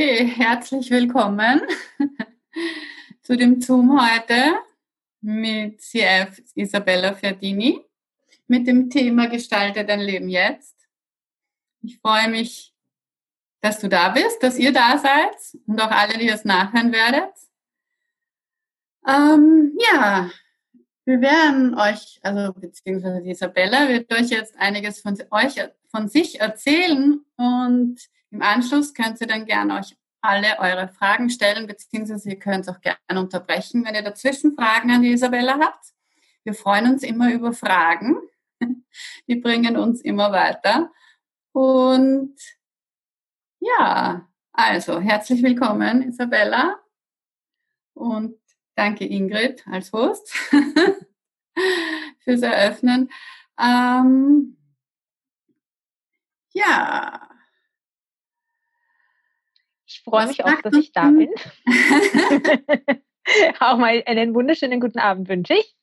[0.00, 1.60] Okay, herzlich willkommen
[3.22, 4.54] zu dem Zoom heute
[5.20, 7.84] mit CF Isabella Ferdini
[8.46, 10.74] mit dem Thema Gestalte dein Leben jetzt.
[11.82, 12.74] Ich freue mich,
[13.60, 15.36] dass du da bist, dass ihr da seid
[15.66, 17.34] und auch alle, die es nachhören werdet.
[19.06, 20.30] Ähm, ja,
[21.04, 25.56] wir werden euch, also beziehungsweise Isabella wird euch jetzt einiges von euch,
[25.90, 31.66] von sich erzählen und im Anschluss könnt ihr dann gerne euch alle eure Fragen stellen,
[31.66, 35.92] beziehungsweise ihr könnt auch gerne unterbrechen, wenn ihr dazwischen Fragen an die Isabella habt.
[36.44, 38.16] Wir freuen uns immer über Fragen.
[39.28, 40.90] Die bringen uns immer weiter.
[41.52, 42.36] Und
[43.60, 46.80] ja, also herzlich willkommen, Isabella.
[47.94, 48.36] Und
[48.74, 50.30] danke, Ingrid, als Host
[52.24, 53.10] fürs Eröffnen.
[53.58, 54.56] Ähm,
[56.52, 57.30] ja.
[60.10, 61.30] Ich freue mich auch, dass ich da bin.
[63.60, 65.76] auch mal einen wunderschönen guten Abend wünsche ich.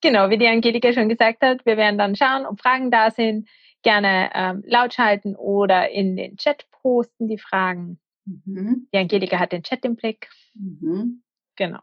[0.00, 3.48] Genau, wie die Angelika schon gesagt hat, wir werden dann schauen, ob Fragen da sind.
[3.82, 8.00] Gerne ähm, laut schalten oder in den Chat posten die Fragen.
[8.24, 8.88] Mhm.
[8.92, 10.28] Die Angelika hat den Chat im Blick.
[10.54, 11.22] Mhm.
[11.56, 11.80] Genau.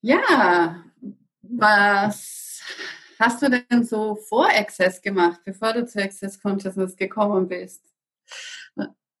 [0.00, 0.84] Ja,
[1.42, 2.62] was
[3.18, 7.84] hast du denn so vor Access gemacht, bevor du zu Access Consciousness gekommen bist?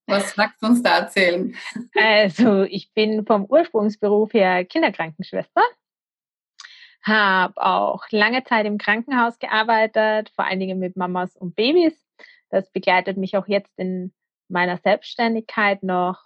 [0.06, 1.54] Was magst du uns da erzählen?
[1.94, 5.62] Also, ich bin vom Ursprungsberuf her Kinderkrankenschwester,
[7.02, 11.94] habe auch lange Zeit im Krankenhaus gearbeitet, vor allen Dingen mit Mamas und Babys.
[12.50, 14.12] Das begleitet mich auch jetzt in
[14.48, 16.20] meiner Selbstständigkeit noch.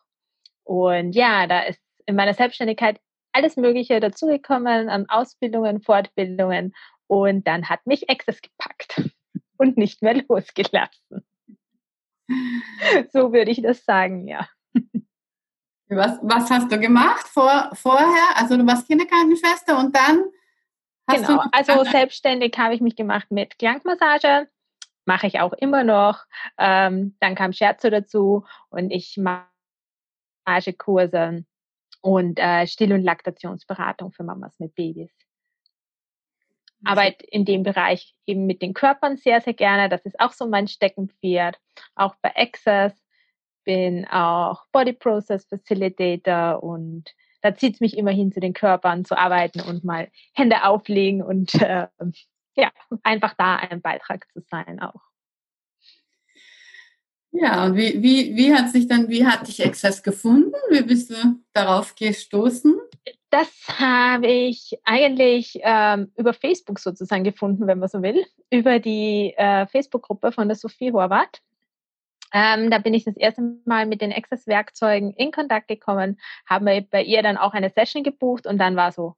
[0.64, 3.00] Und ja, da ist in meiner Selbstständigkeit
[3.32, 6.74] alles Mögliche dazugekommen an Ausbildungen, Fortbildungen
[7.06, 9.02] und dann hat mich Access gepackt
[9.58, 11.24] und nicht mehr losgelassen.
[13.12, 14.48] So würde ich das sagen, ja.
[15.88, 18.36] Was, was hast du gemacht vor, vorher?
[18.36, 20.24] Also du warst Kinderkrankenschwester und dann
[21.08, 24.48] hast genau, du also selbstständig habe ich mich gemacht mit Klangmassage,
[25.04, 26.24] mache ich auch immer noch.
[26.58, 29.46] Ähm, dann kam Scherzo dazu und ich mache
[30.46, 31.44] Massagekurse
[32.00, 35.12] und äh, Still- und Laktationsberatung für Mamas mit Babys.
[36.84, 39.88] Arbeit in dem Bereich eben mit den Körpern sehr, sehr gerne.
[39.88, 41.58] Das ist auch so mein Steckenpferd.
[41.94, 42.92] Auch bei Access
[43.64, 49.04] bin auch Body Process Facilitator und da zieht es mich immer hin, zu den Körpern
[49.04, 51.88] zu arbeiten und mal Hände auflegen und äh,
[52.56, 52.70] ja,
[53.02, 55.05] einfach da ein Beitrag zu sein auch.
[57.32, 60.54] Ja, und wie, wie, wie hat sich dann, wie hat dich Access gefunden?
[60.70, 61.14] Wie bist du
[61.52, 62.74] darauf gestoßen?
[63.30, 69.34] Das habe ich eigentlich ähm, über Facebook sozusagen gefunden, wenn man so will, über die
[69.36, 71.42] äh, Facebook-Gruppe von der Sophie Horvath.
[72.32, 77.02] Ähm, da bin ich das erste Mal mit den Access-Werkzeugen in Kontakt gekommen, habe bei
[77.02, 79.14] ihr dann auch eine Session gebucht und dann war so,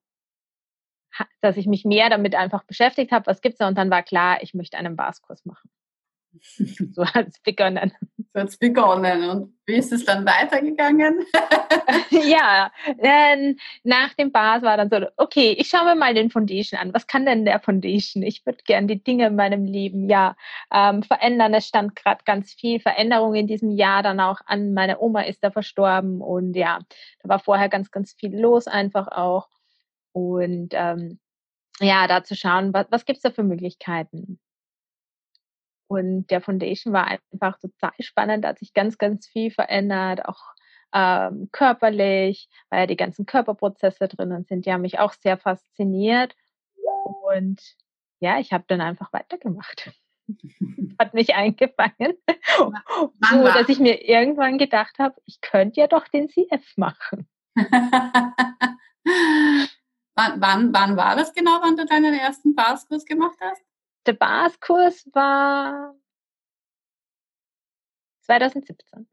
[1.41, 4.03] dass ich mich mehr damit einfach beschäftigt habe, was gibt es da und dann war
[4.03, 5.69] klar, ich möchte einen Baskurs machen.
[6.93, 7.91] So hat es begonnen.
[8.33, 9.29] So hat es begonnen.
[9.29, 11.25] Und wie ist es dann weitergegangen?
[12.09, 16.79] ja, äh, nach dem Bars war dann so, okay, ich schaue mir mal den Foundation
[16.79, 16.93] an.
[16.93, 18.23] Was kann denn der Foundation?
[18.23, 20.35] Ich würde gern die Dinge in meinem Leben ja
[20.71, 21.53] ähm, verändern.
[21.53, 24.73] Es stand gerade ganz viel Veränderung in diesem Jahr dann auch an.
[24.73, 26.79] Meine Oma ist da verstorben und ja,
[27.21, 29.49] da war vorher ganz, ganz viel los einfach auch.
[30.11, 31.19] Und ähm,
[31.79, 34.39] ja, da zu schauen, was, was gibt es da für Möglichkeiten?
[35.89, 40.53] Und der Foundation war einfach total spannend, da hat sich ganz, ganz viel verändert, auch
[40.93, 44.67] ähm, körperlich, weil ja die ganzen Körperprozesse drinnen sind.
[44.67, 46.35] Die haben mich auch sehr fasziniert.
[47.23, 47.59] Und
[48.19, 49.91] ja, ich habe dann einfach weitergemacht.
[50.99, 52.13] hat mich eingefangen.
[53.31, 57.27] so, dass ich mir irgendwann gedacht habe, ich könnte ja doch den CF machen.
[60.15, 63.63] wann, wann, wann war das genau, wann du deinen ersten Passkurs gemacht hast?
[64.05, 65.95] Der Baskurs war
[68.21, 69.07] 2017.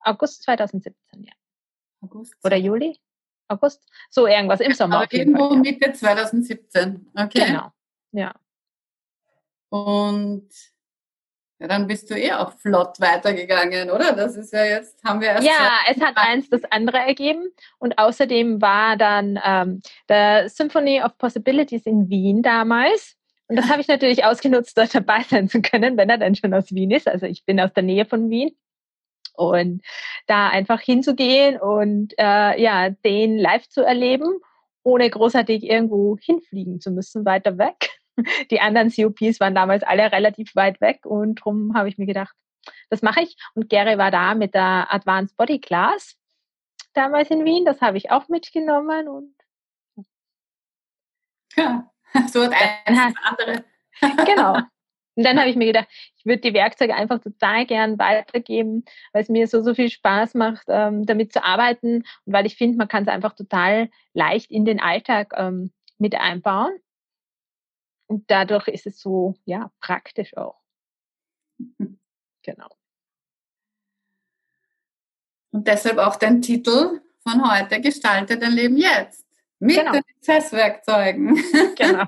[0.00, 1.32] August 2017, ja.
[2.02, 2.34] August.
[2.44, 2.98] Oder Juli?
[3.48, 3.86] August?
[4.10, 4.96] So irgendwas im Sommer.
[4.98, 5.62] Aber irgendwo Fall, ja.
[5.62, 7.10] Mitte 2017.
[7.14, 7.46] Okay.
[7.46, 7.72] Genau.
[8.12, 8.34] Ja.
[9.70, 10.48] Und
[11.58, 14.12] ja, dann bist du eh auch flott weitergegangen, oder?
[14.12, 15.46] Das ist ja jetzt, haben wir erst.
[15.46, 17.48] Ja, es hat eins das andere ergeben.
[17.78, 23.16] Und außerdem war dann ähm, der Symphony of Possibilities in Wien damals.
[23.48, 26.54] Und das habe ich natürlich ausgenutzt, dort dabei sein zu können, wenn er dann schon
[26.54, 27.08] aus Wien ist.
[27.08, 28.56] Also ich bin aus der Nähe von Wien.
[29.36, 29.82] Und
[30.28, 34.28] da einfach hinzugehen und äh, ja, den live zu erleben,
[34.84, 37.90] ohne großartig irgendwo hinfliegen zu müssen, weiter weg.
[38.52, 42.34] Die anderen COPs waren damals alle relativ weit weg und darum habe ich mir gedacht,
[42.90, 43.36] das mache ich.
[43.54, 46.16] Und Gary war da mit der Advanced Body Class
[46.92, 47.64] damals in Wien.
[47.64, 49.34] Das habe ich auch mitgenommen und
[51.56, 51.90] ja,
[52.32, 52.52] so hat
[52.86, 53.64] eins das andere.
[54.26, 54.58] genau.
[55.16, 59.22] Und dann habe ich mir gedacht, ich würde die Werkzeuge einfach total gern weitergeben, weil
[59.22, 62.76] es mir so, so viel Spaß macht, ähm, damit zu arbeiten und weil ich finde,
[62.76, 66.76] man kann es einfach total leicht in den Alltag ähm, mit einbauen.
[68.06, 70.60] Und dadurch ist es so, ja, praktisch auch.
[72.46, 72.68] Genau.
[75.50, 79.23] Und deshalb auch dein Titel von heute, Gestalte dein Leben jetzt.
[79.64, 79.92] Mit genau.
[79.92, 81.42] den Prozesswerkzeugen.
[81.76, 82.04] Genau.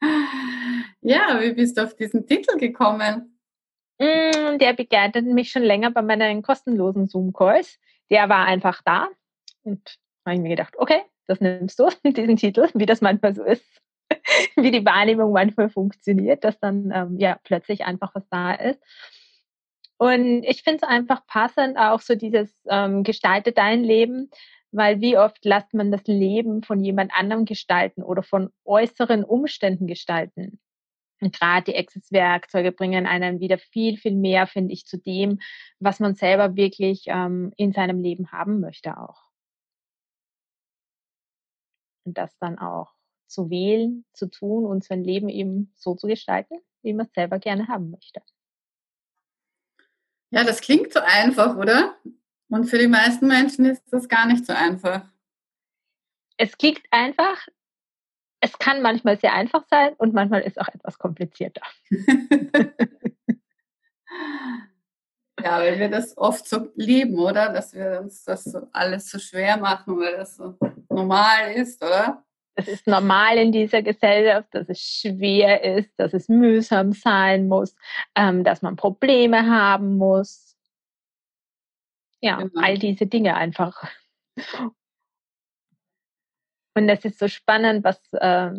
[1.00, 3.40] ja, wie bist du auf diesen Titel gekommen?
[3.98, 7.80] Mm, der begleitet mich schon länger bei meinen kostenlosen Zoom-Calls.
[8.08, 9.08] Der war einfach da
[9.64, 13.42] und habe ich mir gedacht, okay, das nimmst du, diesen Titel, wie das manchmal so
[13.42, 13.66] ist,
[14.54, 18.80] wie die Wahrnehmung manchmal funktioniert, dass dann ähm, ja plötzlich einfach was da ist.
[19.96, 24.30] Und ich finde es einfach passend, auch so dieses ähm, Gestalte dein Leben,
[24.70, 29.86] weil wie oft lässt man das Leben von jemand anderem gestalten oder von äußeren Umständen
[29.86, 30.60] gestalten.
[31.20, 35.40] Und gerade die Access-Werkzeuge bringen einen wieder viel, viel mehr, finde ich, zu dem,
[35.80, 39.24] was man selber wirklich ähm, in seinem Leben haben möchte auch.
[42.04, 42.94] Und das dann auch
[43.26, 47.38] zu wählen, zu tun und sein Leben eben so zu gestalten, wie man es selber
[47.38, 48.22] gerne haben möchte.
[50.30, 51.96] Ja, das klingt so einfach, oder?
[52.50, 55.02] Und für die meisten Menschen ist das gar nicht so einfach.
[56.36, 57.46] Es klingt einfach.
[58.40, 61.62] Es kann manchmal sehr einfach sein und manchmal ist auch etwas komplizierter.
[65.42, 67.52] ja, weil wir das oft so lieben, oder?
[67.52, 70.56] Dass wir uns das so alles so schwer machen, weil das so
[70.88, 72.24] normal ist, oder?
[72.54, 77.74] Es ist normal in dieser Gesellschaft, dass es schwer ist, dass es mühsam sein muss,
[78.14, 80.47] ähm, dass man Probleme haben muss
[82.20, 82.60] ja, genau.
[82.60, 83.84] all diese Dinge einfach.
[86.74, 88.50] Und das ist so spannend, was äh,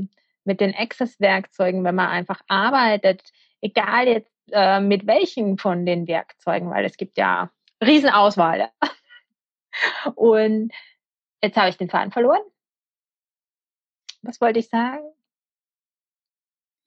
[0.43, 6.69] mit den Access-Werkzeugen, wenn man einfach arbeitet, egal jetzt äh, mit welchen von den Werkzeugen,
[6.69, 7.51] weil es gibt ja
[7.81, 8.69] Riesenauswahl.
[10.15, 10.73] Und
[11.41, 12.41] jetzt habe ich den Faden verloren.
[14.21, 15.05] Was wollte ich sagen?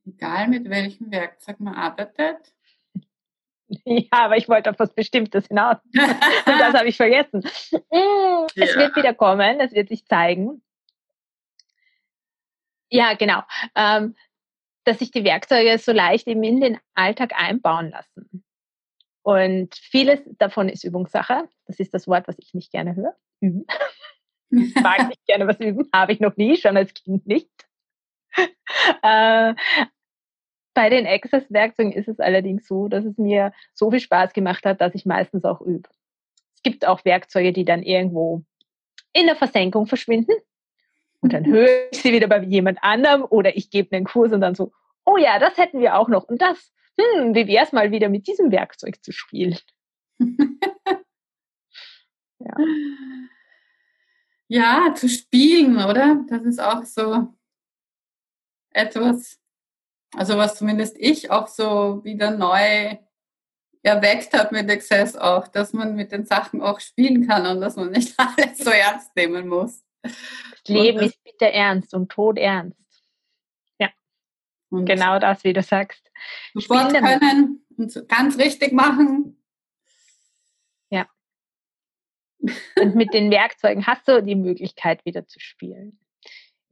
[0.04, 2.52] Egal mit welchem Werkzeug man arbeitet,
[3.84, 5.76] Ja, aber ich wollte auf was Bestimmtes hinaus.
[5.94, 7.40] Und das habe ich vergessen.
[7.40, 8.80] Mm, es ja.
[8.80, 10.62] wird wieder kommen, es wird sich zeigen.
[12.90, 13.42] Ja, genau.
[13.74, 14.14] Ähm,
[14.84, 18.44] dass sich die Werkzeuge so leicht eben in den Alltag einbauen lassen.
[19.22, 21.48] Und vieles davon ist Übungssache.
[21.66, 23.16] Das ist das Wort, was ich nicht gerne höre.
[23.40, 23.66] Üben.
[24.54, 25.88] Ich mag nicht gerne was üben.
[25.94, 27.48] Habe ich noch nie, schon als Kind nicht.
[29.02, 29.54] Äh,
[30.74, 34.80] bei den Access-Werkzeugen ist es allerdings so, dass es mir so viel Spaß gemacht hat,
[34.80, 35.88] dass ich meistens auch übe.
[36.54, 38.42] Es gibt auch Werkzeuge, die dann irgendwo
[39.12, 40.34] in der Versenkung verschwinden.
[41.20, 44.40] Und dann höre ich sie wieder bei jemand anderem oder ich gebe einen Kurs und
[44.40, 44.72] dann so,
[45.04, 46.24] oh ja, das hätten wir auch noch.
[46.24, 49.58] Und das, hm, wie wäre es mal wieder mit diesem Werkzeug zu spielen?
[52.38, 52.54] ja.
[54.48, 56.24] ja, zu spielen, oder?
[56.28, 57.28] Das ist auch so
[58.70, 59.41] etwas,
[60.14, 62.98] also was zumindest ich auch so wieder neu
[63.82, 67.76] erweckt hat mit Access auch, dass man mit den Sachen auch spielen kann und dass
[67.76, 69.84] man nicht alles so ernst nehmen muss.
[70.02, 70.12] Das
[70.68, 72.78] Leben das, ist bitter ernst und Tod ernst.
[73.80, 73.90] Ja.
[74.70, 76.10] Und genau das, wie du sagst.
[76.54, 79.42] Sofort Spielen können und ganz richtig machen.
[80.90, 81.08] Ja.
[82.80, 86.01] Und mit den Werkzeugen hast du die Möglichkeit, wieder zu spielen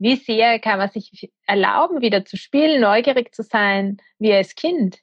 [0.01, 4.99] wie sehr kann man sich erlauben, wieder zu spielen, neugierig zu sein, wie als Kind?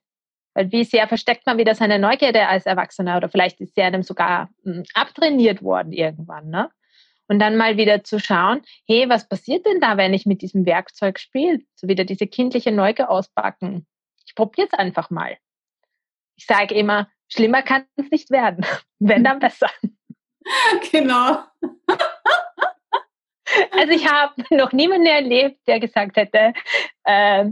[0.56, 4.02] Weil wie sehr versteckt man wieder seine Neugierde als Erwachsener oder vielleicht ist sie einem
[4.02, 6.72] sogar hm, abtrainiert worden irgendwann, ne?
[7.30, 10.66] Und dann mal wieder zu schauen, hey, was passiert denn da, wenn ich mit diesem
[10.66, 11.60] Werkzeug spiele?
[11.76, 13.86] So wieder diese kindliche Neugier auspacken.
[14.26, 15.38] Ich probiere es einfach mal.
[16.38, 18.66] Ich sage immer, schlimmer kann es nicht werden.
[19.00, 19.70] Wenn, dann besser.
[20.92, 21.44] Genau.
[23.72, 26.54] Also ich habe noch niemanden erlebt, der gesagt hätte,
[27.04, 27.46] äh,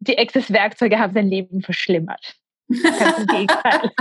[0.00, 2.36] die Access-Werkzeuge haben sein Leben verschlimmert.
[2.68, 3.90] Ganz im Gegenteil.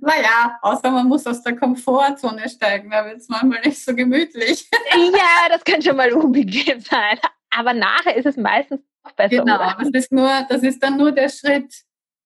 [0.00, 4.66] Naja, außer man muss aus der Komfortzone steigen, da wird es manchmal nicht so gemütlich.
[4.94, 7.18] Ja, das kann schon mal unbequem sein.
[7.50, 9.44] Aber nachher ist es meistens noch besser.
[9.44, 11.74] Genau, das ist, nur, das ist dann nur der Schritt,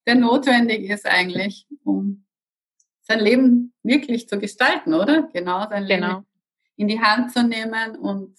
[0.06, 2.24] der notwendig ist eigentlich, um
[3.00, 5.28] sein Leben wirklich zu gestalten, oder?
[5.32, 6.24] Genau, sein Leben genau
[6.82, 8.36] in die Hand zu nehmen und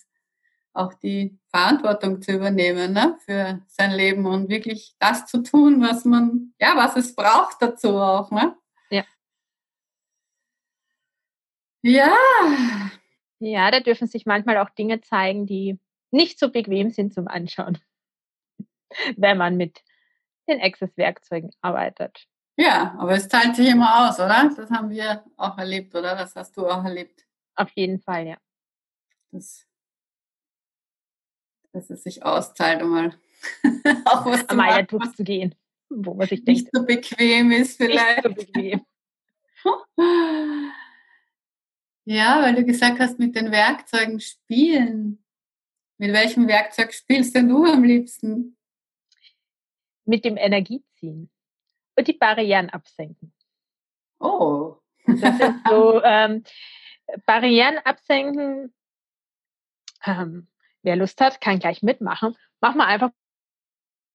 [0.74, 6.04] auch die Verantwortung zu übernehmen ne, für sein Leben und wirklich das zu tun, was
[6.04, 8.32] man, ja, was es braucht dazu auch.
[8.32, 8.56] Ne?
[8.90, 9.06] Ja.
[11.84, 12.16] Ja.
[13.40, 15.80] Ja, da dürfen sich manchmal auch Dinge zeigen, die
[16.12, 17.78] nicht so bequem sind zum Anschauen,
[19.18, 19.84] wenn man mit
[20.50, 22.28] den Access-Werkzeugen arbeitet.
[22.58, 24.52] Ja, aber es zahlt sich immer aus, oder?
[24.56, 26.16] Das haben wir auch erlebt, oder?
[26.16, 27.23] Das hast du auch erlebt.
[27.56, 28.38] Auf jeden Fall, ja.
[29.32, 29.68] Das,
[31.72, 33.20] dass es sich auszahlt, um mal
[34.06, 35.56] auch was zu Mal durchzugehen,
[35.90, 36.76] wo man sich nicht denkt.
[36.76, 38.26] so bequem ist vielleicht.
[38.26, 38.86] Nicht so bequem.
[42.06, 45.24] ja, weil du gesagt hast, mit den Werkzeugen spielen.
[45.98, 48.58] Mit welchem Werkzeug spielst denn du am liebsten?
[50.06, 51.32] Mit dem Energieziehen
[51.96, 53.34] und die Barrieren absenken.
[54.20, 54.78] Oh.
[55.06, 56.44] Das ist so, ähm,
[57.26, 58.74] Barrieren absenken.
[60.06, 60.48] Ähm,
[60.82, 62.36] wer Lust hat, kann gleich mitmachen.
[62.62, 63.12] Mach mal einfach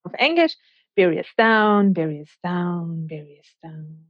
[0.04, 0.56] auf Englisch.
[0.94, 4.08] Barriers down, barriers down, barriers down.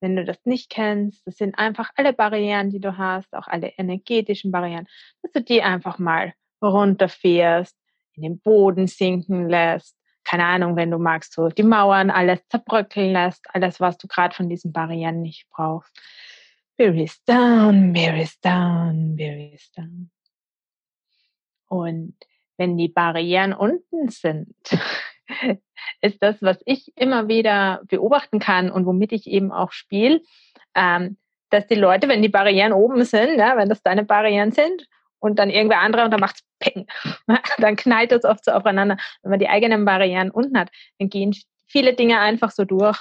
[0.00, 3.68] Wenn du das nicht kennst, das sind einfach alle Barrieren, die du hast, auch alle
[3.78, 4.88] energetischen Barrieren,
[5.22, 7.76] dass du die einfach mal runterfährst,
[8.14, 13.12] in den Boden sinken lässt, keine Ahnung, wenn du magst, so die Mauern, alles zerbröckeln
[13.12, 15.96] lässt, alles, was du gerade von diesen Barrieren nicht brauchst.
[16.76, 20.10] Berries down, berries down, berries down.
[21.68, 22.14] Und
[22.58, 24.54] wenn die Barrieren unten sind,
[26.00, 30.20] ist das, was ich immer wieder beobachten kann und womit ich eben auch spiele,
[30.74, 31.16] ähm,
[31.50, 34.86] dass die Leute, wenn die Barrieren oben sind, ja, wenn das deine Barrieren sind,
[35.18, 36.86] und dann irgendwer andere und dann macht's peng.
[37.58, 38.96] dann knallt das oft so aufeinander.
[39.22, 41.34] Wenn man die eigenen Barrieren unten hat, dann gehen
[41.66, 42.98] viele Dinge einfach so durch.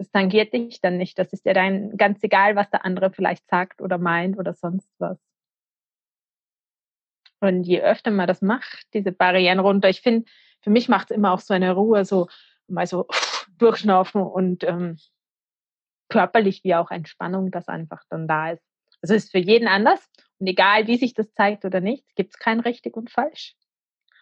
[0.00, 1.18] Das tangiert dich dann nicht.
[1.18, 4.88] Das ist dir dann ganz egal, was der andere vielleicht sagt oder meint oder sonst
[4.98, 5.18] was.
[7.40, 10.24] Und je öfter man das macht, diese Barrieren runter, ich finde,
[10.62, 12.30] für mich macht es immer auch so eine Ruhe, so
[12.66, 13.08] mal so
[13.58, 14.96] durchschnaufen und ähm,
[16.08, 18.64] körperlich wie auch Entspannung, das einfach dann da ist.
[19.02, 20.00] Also ist für jeden anders
[20.38, 23.54] und egal, wie sich das zeigt oder nicht, gibt es kein richtig und falsch.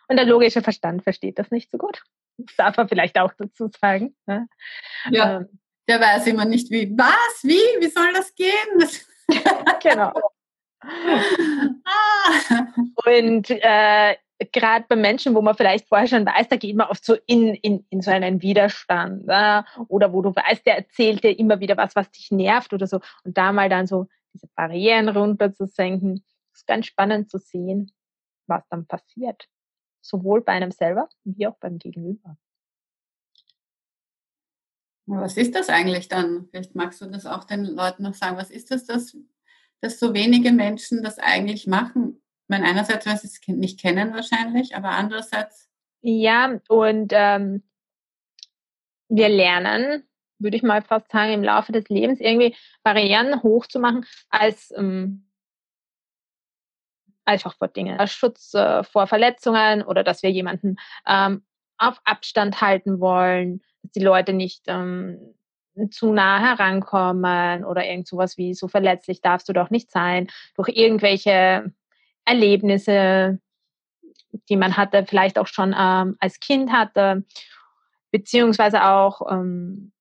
[0.08, 2.02] Und der logische Verstand versteht das nicht so gut.
[2.37, 4.16] Das darf er vielleicht auch dazu sagen.
[4.26, 4.49] Ne?
[5.11, 6.92] Ja, ähm, der weiß immer nicht wie.
[6.97, 7.42] Was?
[7.42, 7.80] Wie?
[7.80, 8.52] Wie soll das gehen?
[9.83, 10.12] genau.
[11.85, 12.66] ah.
[13.04, 14.16] Und äh,
[14.52, 17.54] gerade bei Menschen, wo man vielleicht vorher schon weiß, da geht man oft so in,
[17.54, 19.26] in, in so einen Widerstand.
[19.26, 19.64] Ja?
[19.88, 23.00] Oder wo du weißt, der erzählt dir immer wieder was, was dich nervt oder so.
[23.25, 26.25] Und da mal dann so diese Barrieren runterzusenken.
[26.54, 27.92] Ist ganz spannend zu sehen,
[28.47, 29.49] was dann passiert.
[30.00, 32.37] Sowohl bei einem selber wie auch beim Gegenüber.
[35.09, 36.49] Was ist das eigentlich dann?
[36.50, 38.37] Vielleicht magst du das auch den Leuten noch sagen.
[38.37, 39.17] Was ist das, dass,
[39.81, 42.21] dass so wenige Menschen das eigentlich machen?
[42.43, 45.69] Ich meine, einerseits, weil sie es nicht kennen wahrscheinlich, aber andererseits.
[46.00, 47.62] Ja, und ähm,
[49.09, 54.73] wir lernen würde ich mal fast sagen, im Laufe des Lebens irgendwie Barrieren hochzumachen als
[54.77, 55.29] ähm,
[57.25, 58.07] einfach vor Dingen.
[58.07, 61.45] Schutz äh, vor Verletzungen oder dass wir jemanden ähm,
[61.78, 65.35] auf Abstand halten wollen, dass die Leute nicht ähm,
[65.90, 70.68] zu nah herankommen oder irgend sowas wie so verletzlich darfst du doch nicht sein durch
[70.70, 71.73] irgendwelche
[72.25, 73.38] Erlebnisse,
[74.49, 77.25] die man hatte, vielleicht auch schon ähm, als Kind hatte,
[78.11, 79.92] beziehungsweise auch ähm,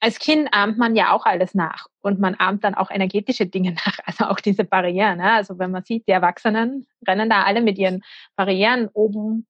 [0.00, 3.72] als Kind ahmt man ja auch alles nach und man ahmt dann auch energetische Dinge
[3.86, 5.18] nach, also auch diese Barrieren.
[5.18, 5.32] Ne?
[5.32, 8.02] Also wenn man sieht, die Erwachsenen rennen da alle mit ihren
[8.36, 9.46] Barrieren oben.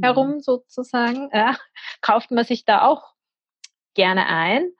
[0.00, 1.56] Herum sozusagen, ja,
[2.00, 3.14] kauft man sich da auch
[3.94, 4.70] gerne ein.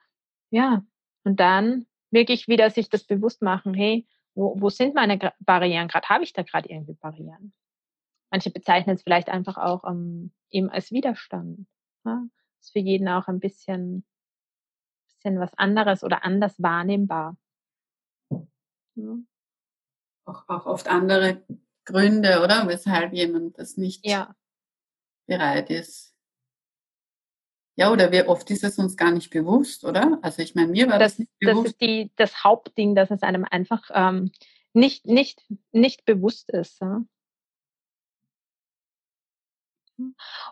[0.51, 0.83] Ja,
[1.23, 6.09] und dann wirklich wieder sich das bewusst machen, hey, wo, wo sind meine Barrieren gerade?
[6.09, 7.53] Habe ich da gerade irgendwie Barrieren?
[8.31, 11.67] Manche bezeichnen es vielleicht einfach auch um, ähm, eben als Widerstand.
[12.05, 12.23] Ja?
[12.59, 14.05] Ist für jeden auch ein bisschen
[15.23, 17.37] bisschen was anderes oder anders wahrnehmbar.
[18.95, 19.17] Ja.
[20.25, 21.43] Auch, auch oft andere
[21.85, 22.67] Gründe, oder?
[22.67, 24.35] Weshalb jemand das nicht ja.
[25.25, 26.13] Bereit ist.
[27.75, 30.19] Ja, oder wie oft ist es uns gar nicht bewusst, oder?
[30.21, 31.65] Also ich meine, mir war das, das nicht bewusst.
[31.65, 34.31] Das ist die, das Hauptding, dass es einem einfach ähm,
[34.73, 36.79] nicht, nicht, nicht bewusst ist.
[36.81, 37.01] Ja?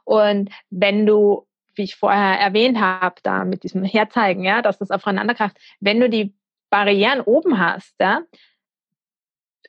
[0.03, 4.91] Und wenn du wie ich vorher erwähnt habe, da mit diesem Herzeigen, ja, dass das
[4.91, 5.57] aufeinander kracht.
[5.79, 6.35] Wenn du die
[6.69, 8.21] Barrieren oben hast, ja,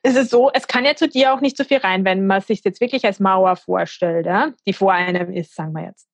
[0.03, 2.41] ist es so, es kann ja zu dir auch nicht so viel rein, wenn man
[2.41, 6.07] sich jetzt wirklich als Mauer vorstellt, ja, die vor einem ist, sagen wir jetzt.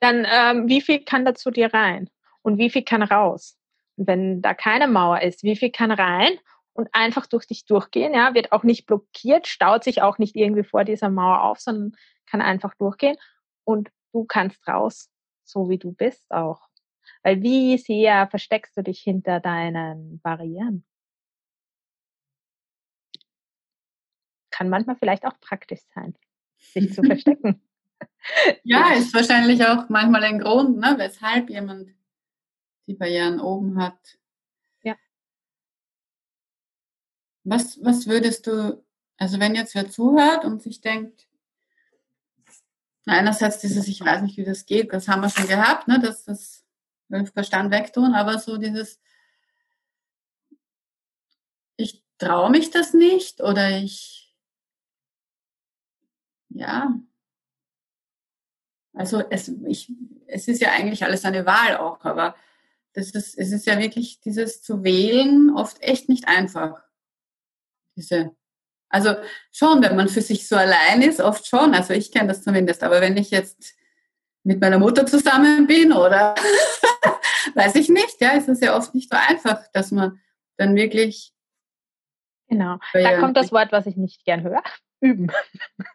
[0.00, 2.08] Dann, ähm, wie viel kann da zu dir rein?
[2.40, 3.58] Und wie viel kann raus?
[3.96, 6.38] Und wenn da keine Mauer ist, wie viel kann rein?
[6.74, 10.64] und einfach durch dich durchgehen, ja, wird auch nicht blockiert, staut sich auch nicht irgendwie
[10.64, 11.92] vor dieser Mauer auf, sondern
[12.26, 13.16] kann einfach durchgehen
[13.64, 15.10] und du kannst raus,
[15.44, 16.60] so wie du bist auch.
[17.22, 20.84] Weil wie sehr versteckst du dich hinter deinen Barrieren?
[24.52, 26.14] Kann manchmal vielleicht auch praktisch sein,
[26.58, 27.60] sich zu verstecken.
[28.62, 31.90] ja, ist wahrscheinlich auch manchmal ein Grund, ne, weshalb jemand
[32.86, 34.18] die Barrieren oben hat.
[34.82, 34.94] Ja.
[37.42, 38.84] Was, was würdest du,
[39.16, 41.26] also wenn jetzt wer zuhört und sich denkt,
[43.06, 46.24] einerseits dieses, ich weiß nicht, wie das geht, das haben wir schon gehabt, ne, dass
[46.24, 46.64] das
[47.34, 49.00] Verstand wegtun, aber so dieses,
[51.76, 54.21] ich traue mich das nicht oder ich,
[56.54, 56.94] ja,
[58.94, 59.90] also es, ich,
[60.26, 62.34] es ist ja eigentlich alles eine Wahl auch, aber
[62.92, 66.82] das ist, es ist ja wirklich dieses zu wählen oft echt nicht einfach.
[67.96, 68.36] Diese,
[68.90, 69.14] also
[69.50, 71.74] schon, wenn man für sich so allein ist, oft schon.
[71.74, 72.82] Also ich kenne das zumindest.
[72.82, 73.74] Aber wenn ich jetzt
[74.44, 76.34] mit meiner Mutter zusammen bin oder
[77.54, 80.20] weiß ich nicht, ja, ist es ja oft nicht so einfach, dass man
[80.58, 81.32] dann wirklich.
[82.48, 82.76] Genau.
[82.92, 84.62] Da kommt das Wort, was ich nicht gern höre.
[85.00, 85.32] Üben.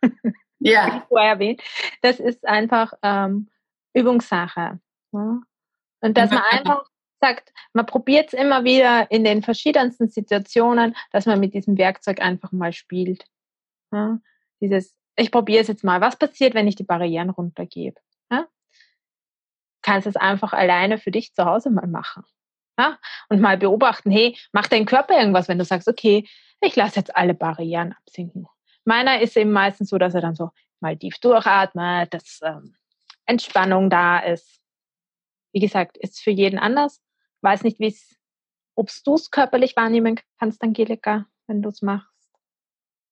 [0.60, 1.06] Ja.
[1.08, 1.62] vorher erwähnt.
[2.02, 3.50] Das ist einfach ähm,
[3.94, 4.80] Übungssache.
[5.12, 5.40] Ja?
[6.02, 6.86] Und dass man einfach
[7.20, 12.22] sagt, man probiert es immer wieder in den verschiedensten Situationen, dass man mit diesem Werkzeug
[12.22, 13.26] einfach mal spielt.
[13.92, 14.20] Ja?
[14.62, 16.02] Dieses, ich probiere es jetzt mal.
[16.02, 18.00] Was passiert, wenn ich die Barrieren runtergebe?
[18.32, 18.48] Ja?
[19.82, 22.24] Kannst es einfach alleine für dich zu Hause mal machen.
[22.80, 23.00] Ja?
[23.30, 26.28] Und mal beobachten, hey, macht dein Körper irgendwas, wenn du sagst, okay,
[26.62, 28.48] ich lasse jetzt alle Barrieren absinken.
[28.88, 32.74] Meiner ist eben meistens so, dass er dann so mal tief durchatmet, dass ähm,
[33.26, 34.62] Entspannung da ist.
[35.52, 37.02] Wie gesagt, ist für jeden anders.
[37.42, 38.16] Weiß nicht, wie es,
[38.76, 42.08] ob du es körperlich wahrnehmen kannst, Angelika, wenn du es machst.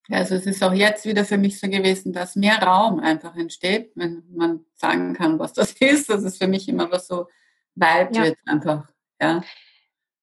[0.08, 3.36] Ja, also es ist auch jetzt wieder für mich so gewesen, dass mehr Raum einfach
[3.36, 6.10] entsteht, wenn man sagen kann, was das ist.
[6.10, 7.28] Das ist für mich immer was so
[7.76, 8.24] weit ja.
[8.24, 8.88] wird einfach.
[9.20, 9.44] Ja.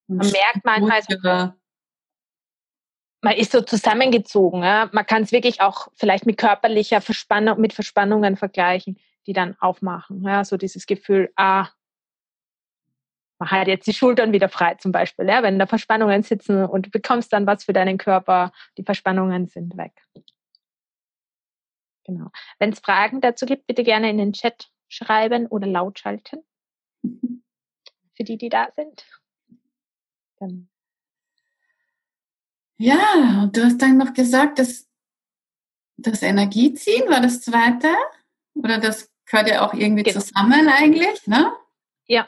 [0.06, 1.54] Und man merkt manchmal,
[3.22, 4.62] man ist so zusammengezogen.
[4.62, 4.90] Ja?
[4.92, 10.22] Man kann es wirklich auch vielleicht mit körperlicher Verspannung, mit Verspannungen vergleichen, die dann aufmachen.
[10.24, 10.44] Ja?
[10.44, 11.68] So dieses Gefühl, ah,
[13.38, 15.42] man hat jetzt die Schultern wieder frei zum Beispiel, ja?
[15.42, 19.76] wenn da Verspannungen sitzen und du bekommst dann was für deinen Körper, die Verspannungen sind
[19.76, 19.92] weg.
[22.04, 22.30] Genau.
[22.58, 26.44] Wenn es Fragen dazu gibt, bitte gerne in den Chat schreiben oder laut schalten.
[28.14, 29.06] Für die, die da sind.
[30.38, 30.68] Dann
[32.82, 34.88] ja, und du hast dann noch gesagt, dass
[35.96, 37.88] das Energieziehen war das zweite?
[38.54, 40.18] Oder das gehört ja auch irgendwie genau.
[40.18, 41.52] zusammen eigentlich, ne?
[42.06, 42.26] Ja,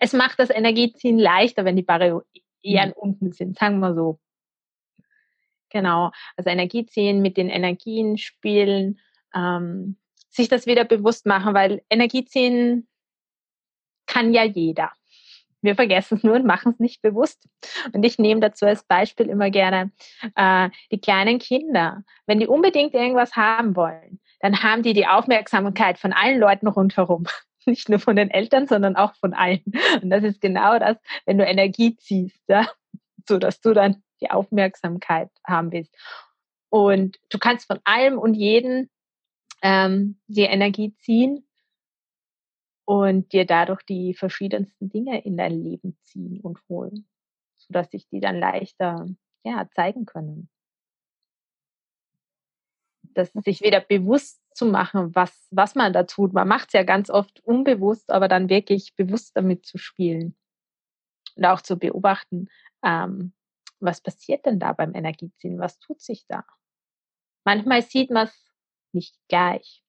[0.00, 2.22] es macht das Energieziehen leichter, wenn die Barrieren
[2.62, 2.92] mhm.
[2.94, 4.20] unten sind, sagen wir so.
[5.70, 9.00] Genau, also Energieziehen mit den Energien spielen,
[9.34, 9.96] ähm,
[10.30, 12.86] sich das wieder bewusst machen, weil Energieziehen
[14.06, 14.92] kann ja jeder.
[15.66, 17.48] Wir vergessen es nur und machen es nicht bewusst.
[17.92, 19.90] Und ich nehme dazu als Beispiel immer gerne
[20.36, 22.04] äh, die kleinen Kinder.
[22.26, 27.24] Wenn die unbedingt irgendwas haben wollen, dann haben die die Aufmerksamkeit von allen Leuten rundherum.
[27.66, 29.64] Nicht nur von den Eltern, sondern auch von allen.
[30.00, 32.68] Und das ist genau das, wenn du Energie ziehst, ja?
[33.28, 35.92] so dass du dann die Aufmerksamkeit haben willst.
[36.68, 38.88] Und du kannst von allem und jeden
[39.62, 41.45] ähm, die Energie ziehen
[42.86, 47.06] und dir dadurch die verschiedensten Dinge in dein Leben ziehen und holen,
[47.56, 49.06] sodass sich die dann leichter
[49.44, 50.48] ja, zeigen können.
[53.02, 56.32] Das sich wieder bewusst zu machen, was, was man da tut.
[56.32, 60.36] Man macht es ja ganz oft unbewusst, aber dann wirklich bewusst damit zu spielen.
[61.34, 62.48] Und auch zu beobachten,
[62.84, 63.34] ähm,
[63.80, 65.58] was passiert denn da beim Energieziehen?
[65.58, 66.44] Was tut sich da?
[67.44, 68.52] Manchmal sieht man es
[68.92, 69.85] nicht gleich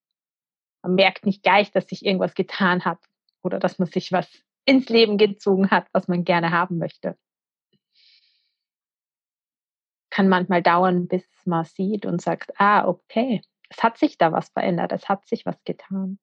[0.88, 3.00] man merkt nicht gleich, dass sich irgendwas getan hat
[3.44, 4.28] oder dass man sich was
[4.64, 7.18] ins Leben gezogen hat, was man gerne haben möchte.
[10.10, 14.50] Kann manchmal dauern, bis man sieht und sagt, ah, okay, es hat sich da was
[14.50, 16.20] verändert, es hat sich was getan.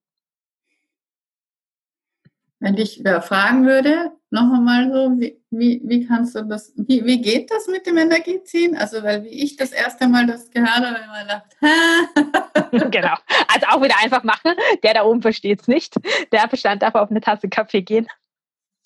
[2.58, 7.04] Wenn dich wer fragen würde, noch einmal so, wie, wie, wie kannst du das, wie,
[7.04, 8.74] wie geht das mit dem Energieziehen?
[8.76, 11.50] Also, weil wie ich das erste Mal das gehört habe, ich mir gedacht,
[12.90, 13.16] genau.
[13.54, 14.54] Also auch wieder einfach machen.
[14.82, 15.94] Der da oben versteht es nicht.
[16.32, 18.08] Der Verstand darf auf eine Tasse Kaffee gehen.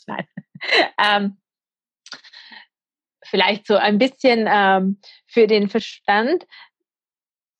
[0.06, 0.26] Nein.
[1.00, 1.38] Ähm,
[3.24, 6.48] vielleicht so ein bisschen ähm, für den Verstand.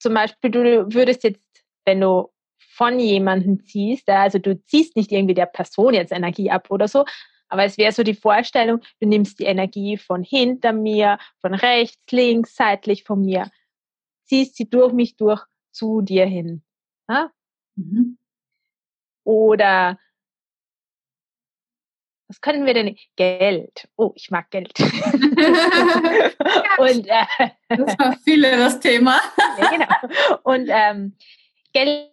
[0.01, 1.41] Zum Beispiel, du würdest jetzt,
[1.85, 6.73] wenn du von jemandem ziehst, also du ziehst nicht irgendwie der Person jetzt Energie ab
[6.73, 7.05] oder so,
[7.49, 12.03] Aber es wäre so die Vorstellung, du nimmst die Energie von hinter mir, von rechts,
[12.11, 13.51] links, seitlich von mir,
[14.25, 15.43] ziehst sie durch mich durch
[15.73, 16.63] zu dir hin.
[17.09, 17.31] Ja?
[17.77, 18.19] Mhm.
[19.25, 19.99] Oder
[22.29, 22.97] was können wir denn?
[23.17, 23.89] Geld.
[23.97, 24.73] Oh, ich mag Geld.
[24.79, 24.91] und
[27.09, 29.19] äh, das war viele das Thema.
[29.59, 29.87] ja, genau.
[30.43, 31.17] Und ähm,
[31.73, 32.11] Geld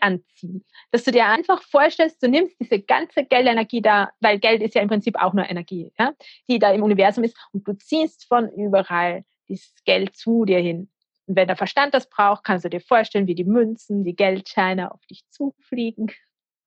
[0.00, 0.64] anziehen.
[0.90, 4.82] Dass du dir einfach vorstellst, du nimmst diese ganze Geldenergie da, weil Geld ist ja
[4.82, 6.12] im Prinzip auch nur Energie, ja,
[6.48, 10.90] die da im Universum ist, und du ziehst von überall dieses Geld zu dir hin.
[11.30, 14.90] Und wenn der Verstand das braucht, kannst du dir vorstellen, wie die Münzen, die Geldscheine
[14.90, 16.10] auf dich zufliegen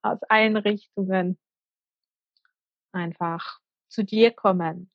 [0.00, 1.38] aus allen Richtungen
[2.90, 4.90] einfach zu dir kommen.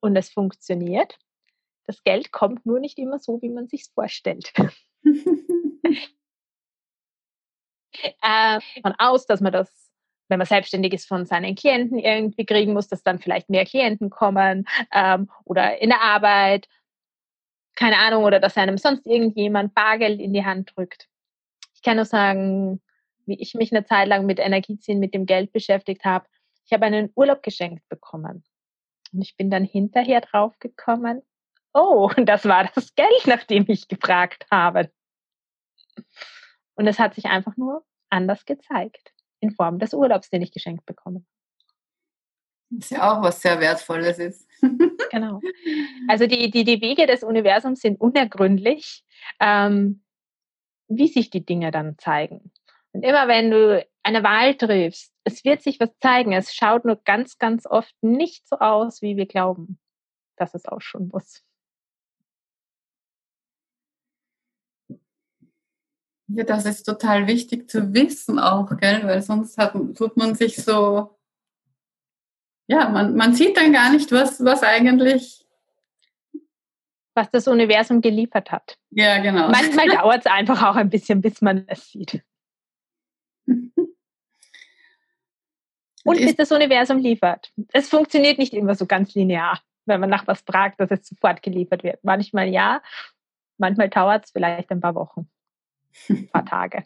[0.00, 1.18] Und es funktioniert.
[1.86, 4.52] Das Geld kommt nur nicht immer so, wie man sich vorstellt.
[8.20, 9.90] äh, von aus, dass man das,
[10.28, 14.10] wenn man selbstständig ist, von seinen Klienten irgendwie kriegen muss, dass dann vielleicht mehr Klienten
[14.10, 16.68] kommen ähm, oder in der Arbeit,
[17.74, 21.08] keine Ahnung, oder dass einem sonst irgendjemand Bargeld in die Hand drückt.
[21.74, 22.80] Ich kann nur sagen,
[23.26, 26.26] wie ich mich eine Zeit lang mit Energieziehen, mit dem Geld beschäftigt habe.
[26.66, 28.44] Ich habe einen Urlaub geschenkt bekommen.
[29.12, 31.22] Und ich bin dann hinterher draufgekommen,
[31.72, 34.90] oh, das war das Geld, nach dem ich gefragt habe.
[36.74, 40.86] Und es hat sich einfach nur anders gezeigt, in Form des Urlaubs, den ich geschenkt
[40.86, 41.24] bekomme.
[42.70, 44.48] Was ja auch was sehr Wertvolles ist.
[45.10, 45.40] genau.
[46.08, 49.04] Also die, die, die Wege des Universums sind unergründlich,
[49.40, 50.02] ähm,
[50.88, 52.52] wie sich die Dinge dann zeigen.
[52.92, 56.32] Und immer wenn du eine Wahl triffst, es wird sich was zeigen.
[56.32, 59.78] Es schaut nur ganz, ganz oft nicht so aus, wie wir glauben,
[60.36, 61.42] dass es auch schon muss.
[66.28, 69.02] Ja, das ist total wichtig zu wissen auch, gell?
[69.04, 71.18] weil sonst hat, tut man sich so,
[72.66, 75.44] ja, man, man sieht dann gar nicht, was, was eigentlich
[77.14, 78.76] was das Universum geliefert hat.
[78.90, 79.48] Ja, genau.
[79.48, 82.22] Manchmal dauert es einfach auch ein bisschen, bis man es sieht.
[86.04, 87.52] Und bis das Universum liefert.
[87.72, 91.42] Es funktioniert nicht immer so ganz linear, wenn man nach was fragt, dass es sofort
[91.42, 92.02] geliefert wird.
[92.04, 92.82] Manchmal ja,
[93.58, 95.30] manchmal dauert es vielleicht ein paar Wochen,
[96.08, 96.84] ein paar Tage.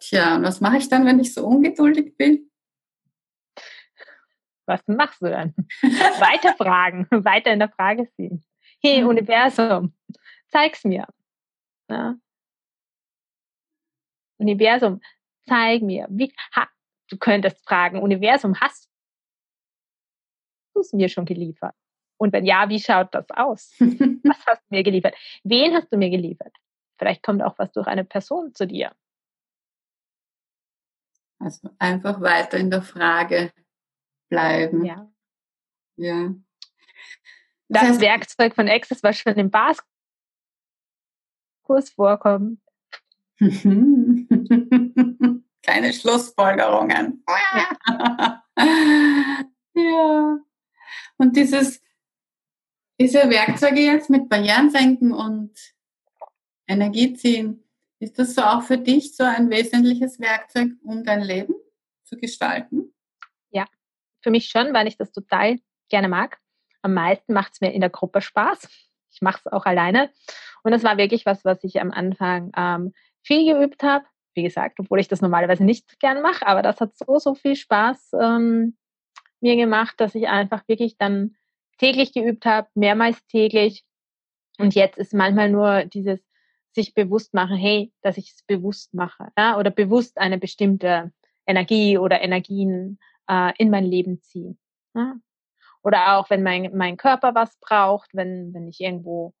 [0.00, 2.50] Tja, und was mache ich dann, wenn ich so ungeduldig bin?
[4.68, 5.54] Was machst du dann?
[5.82, 8.44] weiter fragen, weiter in der Frage ziehen.
[8.82, 9.08] Hey, mhm.
[9.08, 9.94] Universum,
[10.48, 11.06] zeig's mir.
[11.88, 12.16] Ja.
[14.36, 15.00] Universum,
[15.48, 16.06] zeig mir.
[16.10, 16.68] Wie, ha,
[17.08, 18.90] du könntest fragen, Universum, hast
[20.74, 21.74] du es mir schon geliefert?
[22.18, 23.74] Und wenn ja, wie schaut das aus?
[23.80, 25.14] was hast du mir geliefert?
[25.44, 26.54] Wen hast du mir geliefert?
[26.98, 28.92] Vielleicht kommt auch was durch eine Person zu dir.
[31.38, 33.50] Also einfach weiter in der Frage
[34.28, 34.84] bleiben.
[34.84, 35.10] Ja.
[35.96, 36.34] Ja.
[37.68, 39.84] Das, das heißt, Werkzeug von Access, was schon im Baskurs
[41.94, 42.60] vorkommt.
[45.62, 47.24] Keine Schlussfolgerungen.
[47.28, 48.42] Ja.
[49.74, 50.38] ja.
[51.18, 51.82] Und dieses,
[52.98, 55.52] diese Werkzeuge jetzt mit Barrieren senken und
[56.66, 57.64] Energie ziehen,
[58.00, 61.54] ist das so auch für dich so ein wesentliches Werkzeug, um dein Leben
[62.04, 62.94] zu gestalten?
[64.28, 66.38] Für mich schon, weil ich das total gerne mag.
[66.82, 68.68] Am meisten macht es mir in der Gruppe Spaß.
[69.10, 70.10] Ich mache es auch alleine.
[70.62, 74.04] Und das war wirklich was, was ich am Anfang ähm, viel geübt habe.
[74.34, 77.56] Wie gesagt, obwohl ich das normalerweise nicht gern mache, aber das hat so, so viel
[77.56, 78.76] Spaß ähm,
[79.40, 81.34] mir gemacht, dass ich einfach wirklich dann
[81.78, 83.86] täglich geübt habe, mehrmals täglich.
[84.58, 86.20] Und jetzt ist manchmal nur dieses
[86.74, 91.12] sich bewusst machen, hey, dass ich es bewusst mache, ja, oder bewusst eine bestimmte
[91.46, 94.58] Energie oder Energien äh, in mein Leben ziehen.
[94.94, 95.20] Ne?
[95.82, 99.34] Oder auch, wenn mein, mein Körper was braucht, wenn, wenn ich irgendwo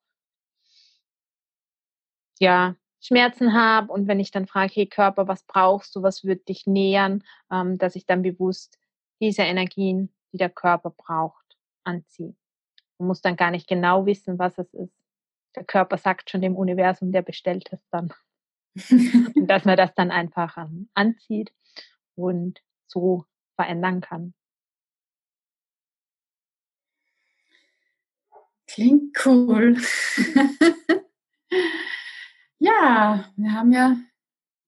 [2.38, 6.48] ja, Schmerzen habe und wenn ich dann frage, hey Körper, was brauchst du, was wird
[6.48, 8.78] dich nähern, ähm, dass ich dann bewusst
[9.20, 12.34] diese Energien, die der Körper braucht, anziehe.
[12.98, 14.94] Man muss dann gar nicht genau wissen, was es ist.
[15.56, 18.12] Der Körper sagt schon dem Universum, der bestellt es dann.
[19.34, 21.52] und dass man das dann einfach ähm, anzieht
[22.14, 23.24] und so
[23.58, 24.34] verändern kann.
[28.68, 29.76] Klingt cool.
[32.60, 33.96] ja, wir haben ja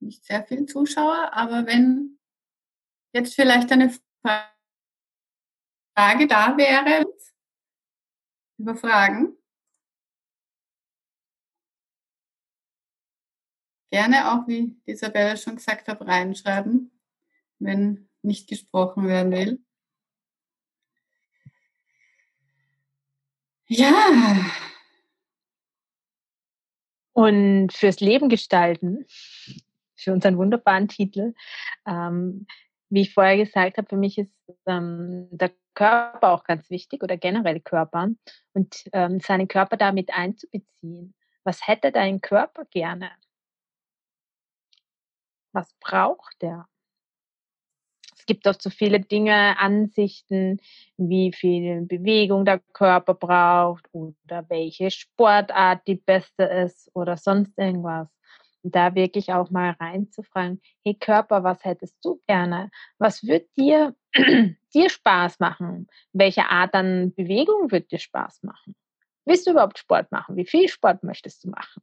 [0.01, 2.19] nicht sehr viele Zuschauer, aber wenn
[3.13, 3.91] jetzt vielleicht eine
[4.25, 4.49] Frage
[6.27, 7.05] da wäre,
[8.59, 9.37] über Fragen,
[13.93, 16.91] gerne auch, wie Isabella schon gesagt hat, reinschreiben.
[17.61, 19.65] wenn nicht gesprochen werden will.
[23.67, 24.51] Ja.
[27.13, 29.07] Und fürs Leben gestalten,
[29.97, 31.35] für unseren wunderbaren Titel,
[31.87, 32.47] ähm,
[32.89, 34.33] wie ich vorher gesagt habe, für mich ist
[34.67, 38.09] ähm, der Körper auch ganz wichtig oder generell Körper
[38.55, 41.15] und ähm, seinen Körper damit einzubeziehen.
[41.45, 43.13] Was hätte dein Körper gerne?
[45.53, 46.69] Was braucht der?
[48.31, 50.61] Gibt auch so viele Dinge, Ansichten,
[50.97, 58.09] wie viel Bewegung der Körper braucht oder welche Sportart die beste ist oder sonst irgendwas.
[58.63, 62.71] Und da wirklich auch mal reinzufragen, hey Körper, was hättest du gerne?
[62.99, 65.89] Was wird dir, dir Spaß machen?
[66.13, 68.77] Welche Art an Bewegung wird dir Spaß machen?
[69.25, 70.37] Willst du überhaupt Sport machen?
[70.37, 71.83] Wie viel Sport möchtest du machen?